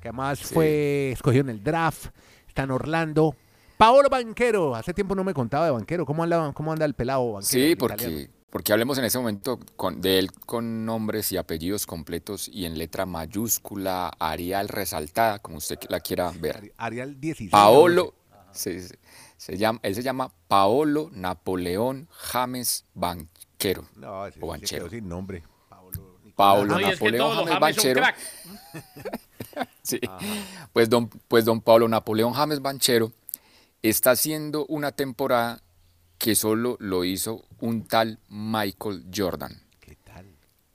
que 0.00 0.08
además 0.08 0.40
fue 0.40 1.10
escogido 1.12 1.42
en 1.42 1.50
el 1.50 1.62
draft. 1.64 2.06
Está 2.46 2.62
en 2.62 2.70
Orlando. 2.70 3.34
Paolo 3.76 4.08
Banquero. 4.08 4.74
Hace 4.74 4.94
tiempo 4.94 5.14
no 5.14 5.24
me 5.24 5.34
contaba 5.34 5.64
de 5.66 5.70
Banquero. 5.72 6.04
¿Cómo 6.06 6.22
anda, 6.22 6.52
cómo 6.52 6.72
anda 6.72 6.84
el 6.84 6.94
pelado 6.94 7.32
Banquero? 7.32 7.42
Sí, 7.48 7.62
el 7.62 7.70
italiano? 7.72 8.32
Porque, 8.50 8.72
hablemos 8.72 8.96
en 8.98 9.04
ese 9.04 9.18
momento 9.18 9.58
con, 9.76 10.00
de 10.00 10.18
él 10.18 10.32
con 10.32 10.84
nombres 10.86 11.30
y 11.32 11.36
apellidos 11.36 11.86
completos 11.86 12.48
y 12.48 12.64
en 12.64 12.78
letra 12.78 13.04
mayúscula, 13.06 14.10
Arial 14.18 14.68
resaltada, 14.68 15.38
como 15.38 15.58
usted 15.58 15.78
la 15.88 16.00
quiera 16.00 16.32
ver. 16.38 16.56
Ari- 16.62 16.72
Arial 16.76 17.20
16. 17.20 17.50
Paolo, 17.50 18.14
se, 18.52 18.80
se- 18.88 18.98
se 19.36 19.56
llama, 19.56 19.78
él 19.82 19.94
se 19.94 20.02
llama 20.02 20.32
Paolo 20.48 21.10
Napoleón 21.12 22.08
James 22.10 22.84
Banquero. 22.94 23.86
No, 23.96 24.26
ese 24.26 24.38
o 24.40 24.40
sí 24.40 24.40
se 24.40 24.46
Banchero. 24.46 24.84
quedó 24.88 24.90
sin 24.98 25.08
nombre. 25.08 25.42
Paolo. 25.68 26.18
Nicolás. 26.24 26.34
Paolo 26.34 26.74
No, 26.74 26.80
y 26.80 26.84
es 26.84 26.98
que 26.98 27.12
Napoleón 27.12 27.46
James 27.46 27.60
Banchero. 27.60 28.02
Sí. 29.82 29.98
Pues 30.72 30.88
don, 30.88 31.08
pues 31.08 31.44
don 31.44 31.60
Pablo 31.60 31.88
Napoleón 31.88 32.32
James 32.32 32.60
Banchero 32.60 33.10
está 33.82 34.12
haciendo 34.12 34.66
una 34.66 34.92
temporada 34.92 35.62
que 36.18 36.34
solo 36.34 36.76
lo 36.80 37.04
hizo 37.04 37.44
un 37.60 37.86
tal 37.86 38.18
Michael 38.28 39.06
Jordan. 39.14 39.62
¿Qué 39.80 39.96
tal? 39.96 40.26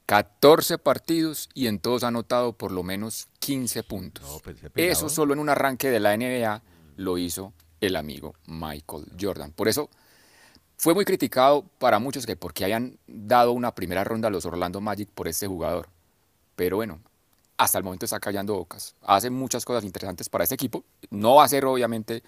14 0.05 0.77
partidos 0.77 1.49
y 1.53 1.67
en 1.67 1.79
todos 1.79 2.03
ha 2.03 2.07
anotado 2.07 2.53
por 2.53 2.71
lo 2.71 2.83
menos 2.83 3.27
15 3.39 3.83
puntos. 3.83 4.25
No, 4.25 4.39
pues. 4.39 4.57
Eso 4.75 5.09
solo 5.09 5.33
en 5.33 5.39
un 5.39 5.49
arranque 5.49 5.89
de 5.89 5.99
la 5.99 6.15
NBA 6.17 6.61
lo 6.95 7.17
hizo 7.17 7.53
el 7.81 7.95
amigo 7.95 8.35
Michael 8.47 9.05
Jordan. 9.19 9.51
Por 9.51 9.67
eso 9.67 9.89
fue 10.77 10.93
muy 10.93 11.05
criticado 11.05 11.65
para 11.77 11.99
muchos 11.99 12.25
que 12.25 12.35
porque 12.35 12.65
hayan 12.65 12.97
dado 13.07 13.51
una 13.51 13.75
primera 13.75 14.03
ronda 14.03 14.29
a 14.29 14.31
los 14.31 14.45
Orlando 14.45 14.81
Magic 14.81 15.09
por 15.09 15.27
este 15.27 15.47
jugador. 15.47 15.89
Pero 16.55 16.77
bueno, 16.77 16.99
hasta 17.57 17.77
el 17.77 17.83
momento 17.83 18.05
está 18.05 18.19
callando 18.19 18.55
bocas. 18.55 18.95
Hace 19.01 19.29
muchas 19.29 19.65
cosas 19.65 19.83
interesantes 19.83 20.29
para 20.29 20.43
este 20.43 20.55
equipo. 20.55 20.83
No 21.09 21.35
va 21.35 21.45
a 21.45 21.49
ser 21.49 21.65
obviamente 21.65 22.23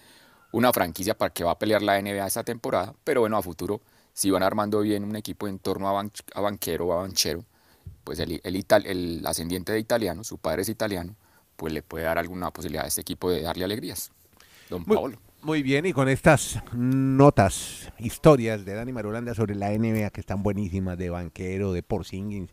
una 0.52 0.72
franquicia 0.72 1.16
para 1.16 1.32
que 1.32 1.44
va 1.44 1.52
a 1.52 1.58
pelear 1.58 1.82
la 1.82 2.00
NBA 2.00 2.26
esta 2.26 2.44
temporada, 2.44 2.94
pero 3.04 3.20
bueno, 3.20 3.36
a 3.36 3.42
futuro, 3.42 3.80
si 4.12 4.30
van 4.30 4.42
armando 4.42 4.80
bien 4.80 5.04
un 5.04 5.16
equipo 5.16 5.48
en 5.48 5.58
torno 5.58 5.88
a, 5.88 5.92
Ban- 5.92 6.10
a 6.34 6.40
Banquero 6.40 6.86
o 6.86 6.92
a 6.92 7.02
Banchero, 7.02 7.44
pues 8.04 8.18
el, 8.20 8.40
el, 8.44 8.64
el 8.84 9.26
ascendiente 9.26 9.72
de 9.72 9.78
italiano, 9.80 10.24
su 10.24 10.38
padre 10.38 10.62
es 10.62 10.68
italiano, 10.68 11.14
pues 11.56 11.72
le 11.72 11.82
puede 11.82 12.04
dar 12.04 12.18
alguna 12.18 12.50
posibilidad 12.50 12.84
a 12.84 12.88
este 12.88 13.00
equipo 13.00 13.30
de 13.30 13.42
darle 13.42 13.64
alegrías. 13.64 14.10
Don 14.70 14.84
Paolo. 14.84 15.18
muy 15.42 15.62
bien, 15.62 15.86
y 15.86 15.92
con 15.92 16.08
estas 16.08 16.58
notas, 16.72 17.92
historias 17.98 18.64
de 18.64 18.74
Dani 18.74 18.92
Marulanda 18.92 19.34
sobre 19.34 19.54
la 19.54 19.70
NBA 19.72 20.10
que 20.10 20.20
están 20.20 20.42
buenísimas, 20.42 20.96
de 20.98 21.10
banquero, 21.10 21.72
de 21.72 21.82
Porzingis, 21.82 22.50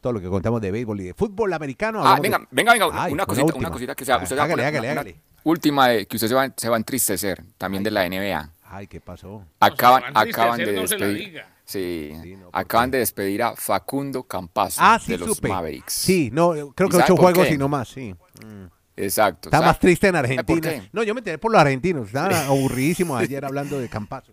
todo 0.00 0.12
lo 0.12 0.20
que 0.20 0.28
contamos 0.28 0.60
de 0.60 0.70
béisbol 0.70 1.00
y 1.00 1.04
de 1.04 1.14
fútbol 1.14 1.52
americano. 1.52 2.02
Ah, 2.04 2.16
de- 2.16 2.22
venga, 2.22 2.46
venga, 2.50 2.72
venga, 2.72 2.88
Ay, 2.92 3.12
una, 3.12 3.24
cosita, 3.26 3.54
una 3.54 3.70
cosita 3.70 3.94
que 3.94 4.04
sea, 4.04 4.18
usted 4.18 4.38
hágale, 4.38 4.64
hágale, 4.64 4.90
hágale. 4.90 5.16
Última 5.44 5.88
de 5.88 6.06
que 6.06 6.16
usted 6.16 6.28
se 6.28 6.34
va, 6.34 6.52
se 6.56 6.68
va 6.68 6.76
a 6.76 6.78
entristecer 6.78 7.44
también 7.58 7.82
de 7.84 7.90
la 7.92 8.08
NBA. 8.08 8.50
Ay, 8.64 8.86
¿qué 8.88 9.00
pasó? 9.00 9.44
Acaban, 9.60 10.02
a 10.14 10.20
acaban 10.20 10.58
de 10.58 10.64
entristecer, 10.64 10.74
no 10.82 10.88
se 10.88 10.98
la 10.98 11.06
despedir. 11.06 11.28
diga. 11.30 11.48
Sí, 11.66 12.12
Sí, 12.22 12.36
no, 12.36 12.50
¿por 12.50 12.60
acaban 12.60 12.90
de 12.90 12.98
despedir 12.98 13.42
a 13.42 13.54
Facundo 13.56 14.24
Campazo 14.24 14.80
Ah, 14.82 14.98
sí, 15.02 15.12
de 15.12 15.18
los 15.18 15.36
supe. 15.36 15.48
Mavericks. 15.48 15.92
Sí, 15.94 16.28
no, 16.32 16.50
creo 16.74 16.88
¿Y 16.88 16.90
que 16.90 16.96
ocho 16.98 17.16
juegos 17.16 17.46
qué? 17.46 17.54
y 17.54 17.58
no 17.58 17.68
más, 17.68 17.88
sí. 17.88 18.14
Mm. 18.44 18.64
Exacto. 18.96 19.48
Está 19.48 19.58
¿sabe- 19.58 19.66
más 19.68 19.78
triste 19.78 20.08
en 20.08 20.16
Argentina. 20.16 20.60
qué? 20.60 20.88
No, 20.92 21.02
yo 21.02 21.14
me 21.14 21.20
enteré 21.20 21.38
por 21.38 21.50
los 21.52 21.60
argentinos. 21.60 22.08
Estaba 22.08 22.46
aburridísimo 22.46 23.16
ayer 23.16 23.44
hablando 23.44 23.78
de 23.78 23.88
Campazo. 23.88 24.32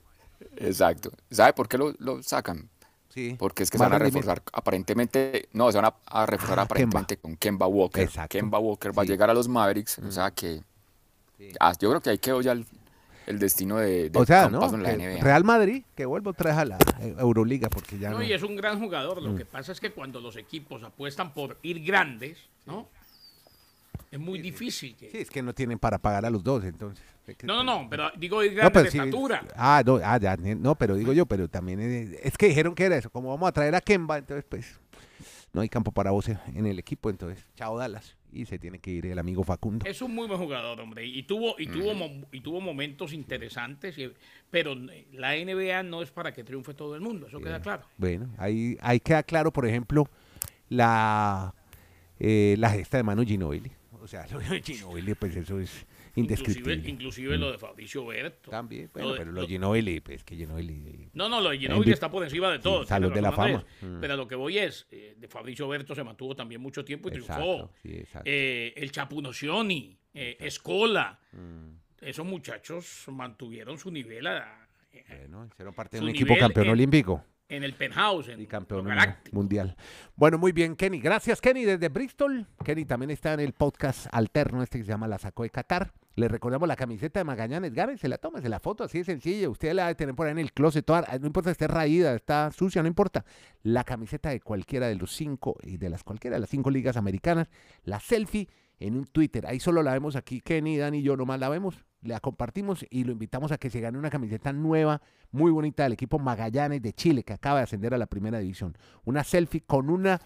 Exacto. 0.57 1.11
¿Sabe 1.29 1.53
por 1.53 1.67
qué 1.67 1.77
lo, 1.77 1.93
lo 1.99 2.21
sacan? 2.21 2.69
Sí. 3.09 3.35
Porque 3.37 3.63
es 3.63 3.69
que 3.71 3.77
se 3.77 3.83
van 3.83 3.93
a 3.93 3.97
rendimiento. 3.99 4.29
reforzar 4.33 4.43
aparentemente, 4.53 5.49
no, 5.53 5.71
se 5.71 5.77
van 5.79 5.85
a, 5.85 5.95
a 6.21 6.25
reforzar 6.25 6.59
Ah, 6.59 6.63
aparentemente 6.63 7.17
con 7.17 7.35
Kemba 7.37 7.67
Walker. 7.67 8.03
Exacto. 8.03 8.37
Kemba 8.37 8.59
Walker 8.59 8.97
va 8.97 9.03
a 9.03 9.05
llegar 9.05 9.29
a 9.29 9.33
los 9.33 9.47
Mavericks, 9.47 9.99
o 9.99 10.11
sea 10.11 10.31
que 10.31 10.61
ah, 11.59 11.73
yo 11.79 11.89
creo 11.89 12.01
que 12.01 12.09
ahí 12.11 12.17
quedó 12.17 12.41
ya 12.41 12.51
el, 12.53 12.65
el 13.27 13.39
destino 13.39 13.77
de, 13.77 14.09
de 14.09 14.19
O 14.19 14.25
sea, 14.25 14.49
¿no? 14.49 14.59
Campazo 14.59 14.75
en 14.75 14.83
la 14.83 14.97
que 14.97 15.15
NBA. 15.17 15.23
Real 15.23 15.43
Madrid, 15.43 15.83
que 15.95 16.05
vuelva 16.05 16.31
otra 16.31 16.51
vez 16.51 16.59
a 16.59 16.65
la 16.65 16.77
eh, 17.01 17.15
Euroliga, 17.19 17.69
porque 17.69 17.97
ya 17.97 18.09
no. 18.09 18.17
No, 18.17 18.23
y 18.23 18.33
es 18.33 18.43
un 18.43 18.55
gran 18.55 18.79
jugador. 18.79 19.21
Mm. 19.21 19.25
Lo 19.25 19.35
que 19.35 19.45
pasa 19.45 19.71
es 19.71 19.79
que 19.79 19.91
cuando 19.91 20.19
los 20.19 20.35
equipos 20.37 20.83
apuestan 20.83 21.33
por 21.33 21.57
ir 21.61 21.83
grandes, 21.83 22.37
¿no? 22.65 22.87
Es 24.09 24.19
muy 24.19 24.39
difícil. 24.41 24.95
que- 24.95 25.09
Sí, 25.11 25.17
es 25.19 25.29
que 25.29 25.41
no 25.41 25.53
tienen 25.53 25.79
para 25.79 25.97
pagar 25.97 26.25
a 26.25 26.29
los 26.29 26.43
dos, 26.43 26.63
entonces. 26.65 27.03
No, 27.43 27.63
no, 27.63 27.63
no, 27.63 27.87
pero 27.89 28.11
digo 28.17 28.43
ir 28.43 28.51
No, 28.51 28.57
grandes 28.57 28.73
pero 28.73 28.85
de 28.85 28.91
sí, 28.91 28.97
estatura. 28.97 29.45
Ah, 29.55 29.83
no, 29.85 29.99
ah, 30.03 30.17
ya, 30.19 30.35
no, 30.35 30.75
pero 30.75 30.95
digo 30.95 31.13
yo, 31.13 31.25
pero 31.25 31.47
también 31.47 31.79
es, 31.79 32.19
es 32.23 32.37
que 32.37 32.47
dijeron 32.47 32.75
que 32.75 32.83
era 32.85 32.97
eso, 32.97 33.09
como 33.09 33.29
vamos 33.29 33.47
a 33.47 33.51
traer 33.53 33.73
a 33.75 33.79
Kemba, 33.79 34.17
entonces 34.17 34.43
pues 34.49 34.79
no 35.53 35.61
hay 35.61 35.69
campo 35.69 35.91
para 35.93 36.11
vos 36.11 36.27
en 36.27 36.65
el 36.65 36.77
equipo, 36.79 37.09
entonces 37.09 37.45
chao 37.55 37.77
Dallas 37.77 38.15
y 38.33 38.45
se 38.45 38.57
tiene 38.59 38.79
que 38.79 38.91
ir 38.91 39.05
el 39.05 39.19
amigo 39.19 39.43
Facundo. 39.43 39.85
Es 39.85 40.01
un 40.01 40.13
muy 40.15 40.27
buen 40.27 40.39
jugador, 40.39 40.79
hombre. 40.81 41.05
Y 41.05 41.23
tuvo, 41.23 41.55
y 41.59 41.67
tuvo, 41.67 41.93
mo- 41.93 42.25
y 42.31 42.41
tuvo 42.41 42.61
momentos 42.61 43.13
interesantes, 43.13 43.97
y- 43.97 44.11
pero 44.49 44.75
la 45.13 45.35
NBA 45.35 45.83
no 45.83 46.01
es 46.01 46.11
para 46.11 46.33
que 46.33 46.43
triunfe 46.43 46.73
todo 46.73 46.95
el 46.95 47.01
mundo, 47.01 47.27
eso 47.27 47.39
queda 47.41 47.61
claro. 47.61 47.83
Bueno, 47.97 48.29
ahí, 48.37 48.77
ahí 48.81 48.99
queda 48.99 49.23
claro, 49.23 49.51
por 49.51 49.65
ejemplo, 49.67 50.07
la, 50.69 51.53
eh, 52.19 52.55
la 52.57 52.69
gesta 52.71 52.97
de 52.97 53.03
Manu 53.03 53.23
Ginobili. 53.25 53.71
O 54.01 54.07
sea, 54.07 54.25
lo 54.31 54.39
de 54.39 54.61
Ginobili, 54.61 55.13
pues 55.15 55.35
eso 55.35 55.59
es 55.59 55.85
Inclusive, 56.15 56.21
indescriptible. 56.51 56.89
inclusive 56.89 57.37
lo 57.37 57.51
de 57.51 57.57
Fabricio 57.57 58.05
Berto. 58.05 58.51
También, 58.51 58.85
Lo 58.85 58.91
bueno, 58.93 59.11
de- 59.11 59.17
pero 59.19 59.31
lo 59.31 59.35
lo- 59.35 59.41
de 59.41 59.47
Ginobili, 59.47 59.99
pues 60.01 60.23
que 60.23 60.35
Ginobili... 60.35 61.09
No, 61.13 61.29
no, 61.29 61.39
lo 61.41 61.49
de 61.51 61.57
Ginobili 61.59 61.91
está 61.91 62.09
por 62.11 62.23
encima 62.23 62.49
de 62.51 62.59
todo. 62.59 62.83
Sí, 62.83 62.89
tiene 62.89 63.09
de 63.09 63.21
la. 63.21 63.31
Fama. 63.31 63.63
Mm. 63.81 63.99
Pero 64.01 64.15
lo 64.17 64.27
que 64.27 64.35
voy 64.35 64.57
es, 64.57 64.87
eh, 64.91 65.15
de 65.17 65.27
Fabricio 65.27 65.67
Berto 65.67 65.95
se 65.95 66.03
mantuvo 66.03 66.35
también 66.35 66.59
mucho 66.61 66.83
tiempo 66.83 67.09
y 67.09 67.13
Exacto, 67.17 67.43
triunfó. 67.43 67.71
sí, 67.81 67.93
exacto. 67.99 68.29
Eh, 68.29 68.73
el 68.75 68.91
Chapunocioni, 68.91 69.97
eh, 70.13 70.37
Escola, 70.39 71.19
Mm, 71.31 71.75
esos 72.01 72.25
muchachos 72.25 73.05
mantuvieron 73.07 73.77
su 73.77 73.91
nivel 73.91 74.27
a- 74.27 74.67
bueno, 75.07 75.45
hicieron 75.45 75.73
parte 75.73 75.97
de 75.97 76.03
un 76.03 76.09
equipo 76.09 76.35
campeón 76.37 76.65
en- 76.67 76.71
olímpico. 76.73 77.23
en 77.47 77.63
el 77.63 77.73
penthouse, 77.73 78.29
en 78.29 78.41
y 78.41 78.47
campeón 78.47 78.85
lo 78.85 78.93
mundial. 79.33 79.75
Bueno, 80.15 80.37
muy 80.37 80.51
bien, 80.53 80.75
Kenny. 80.75 80.99
Gracias, 80.99 81.39
Kenny, 81.41 81.65
desde 81.65 81.89
Bristol. 81.89 82.47
Kenny 82.63 82.85
también 82.85 83.11
está 83.11 83.33
en 83.33 83.41
el 83.41 83.51
podcast 83.53 84.07
alterno 84.11 84.63
este 84.63 84.77
que 84.79 84.85
se 84.85 84.89
llama 84.91 85.07
La 85.07 85.19
Sacó 85.19 85.43
de 85.43 85.49
Qatar. 85.49 85.91
Le 86.15 86.27
recordamos 86.27 86.67
la 86.67 86.75
camiseta 86.75 87.19
de 87.19 87.23
Magallanes, 87.23 87.99
se 87.99 88.07
la 88.09 88.17
toma, 88.17 88.41
se 88.41 88.49
la 88.49 88.59
foto, 88.59 88.83
así 88.83 88.99
de 88.99 89.03
sencilla. 89.05 89.49
Usted 89.49 89.73
la 89.73 89.83
debe 89.83 89.95
tener 89.95 90.15
por 90.15 90.27
ahí 90.27 90.31
en 90.31 90.39
el 90.39 90.51
closet, 90.51 90.85
no 90.87 91.27
importa 91.27 91.51
esté 91.51 91.67
raída, 91.67 92.13
está 92.13 92.51
sucia, 92.51 92.81
no 92.81 92.87
importa. 92.87 93.23
La 93.63 93.83
camiseta 93.83 94.29
de 94.29 94.41
cualquiera 94.41 94.87
de 94.87 94.95
los 94.95 95.15
cinco 95.15 95.55
y 95.63 95.77
de 95.77 95.89
las 95.89 96.03
cualquiera 96.03 96.35
de 96.35 96.41
las 96.41 96.49
cinco 96.49 96.69
ligas 96.69 96.97
americanas, 96.97 97.49
la 97.83 97.99
selfie 97.99 98.49
en 98.81 98.97
un 98.97 99.05
Twitter. 99.05 99.45
Ahí 99.47 99.59
solo 99.59 99.83
la 99.83 99.93
vemos 99.93 100.15
aquí, 100.15 100.41
Kenny, 100.41 100.77
Dan 100.77 100.95
y 100.95 101.03
yo 101.03 101.15
nomás 101.15 101.39
la 101.39 101.49
vemos. 101.49 101.85
La 102.01 102.19
compartimos 102.19 102.83
y 102.89 103.03
lo 103.03 103.11
invitamos 103.11 103.51
a 103.51 103.59
que 103.59 103.69
se 103.69 103.79
gane 103.79 103.97
una 103.97 104.09
camiseta 104.09 104.51
nueva, 104.51 105.01
muy 105.31 105.51
bonita 105.51 105.83
del 105.83 105.93
equipo 105.93 106.17
Magallanes 106.17 106.81
de 106.81 106.93
Chile, 106.93 107.23
que 107.23 107.33
acaba 107.33 107.59
de 107.59 107.65
ascender 107.65 107.93
a 107.93 107.99
la 107.99 108.07
primera 108.07 108.39
división. 108.39 108.75
Una 109.05 109.23
selfie 109.23 109.61
con 109.61 109.91
una 109.91 110.19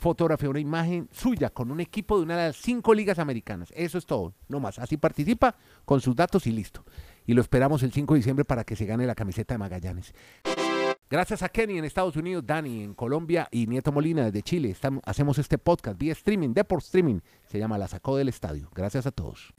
fotografió 0.00 0.48
una 0.50 0.60
imagen 0.60 1.08
suya 1.12 1.50
con 1.50 1.70
un 1.70 1.78
equipo 1.78 2.16
de 2.16 2.24
una 2.24 2.36
de 2.36 2.48
las 2.48 2.56
cinco 2.56 2.94
ligas 2.94 3.18
americanas. 3.18 3.70
Eso 3.76 3.98
es 3.98 4.06
todo, 4.06 4.34
no 4.48 4.58
más. 4.58 4.78
Así 4.78 4.96
participa 4.96 5.54
con 5.84 6.00
sus 6.00 6.16
datos 6.16 6.46
y 6.46 6.52
listo. 6.52 6.84
Y 7.26 7.34
lo 7.34 7.42
esperamos 7.42 7.82
el 7.82 7.92
5 7.92 8.14
de 8.14 8.18
diciembre 8.18 8.44
para 8.44 8.64
que 8.64 8.76
se 8.76 8.86
gane 8.86 9.06
la 9.06 9.14
camiseta 9.14 9.54
de 9.54 9.58
Magallanes. 9.58 10.14
Gracias 11.10 11.42
a 11.42 11.48
Kenny 11.48 11.76
en 11.76 11.84
Estados 11.84 12.16
Unidos, 12.16 12.46
Dani 12.46 12.82
en 12.82 12.94
Colombia 12.94 13.46
y 13.50 13.66
Nieto 13.66 13.92
Molina 13.92 14.24
desde 14.24 14.42
Chile. 14.42 14.70
Estamos, 14.70 15.02
hacemos 15.04 15.38
este 15.38 15.58
podcast 15.58 15.98
vía 15.98 16.12
streaming, 16.12 16.54
deport 16.54 16.82
streaming. 16.82 17.20
Se 17.46 17.58
llama 17.58 17.76
La 17.78 17.88
Sacó 17.88 18.16
del 18.16 18.28
Estadio. 18.28 18.70
Gracias 18.74 19.06
a 19.06 19.10
todos. 19.10 19.52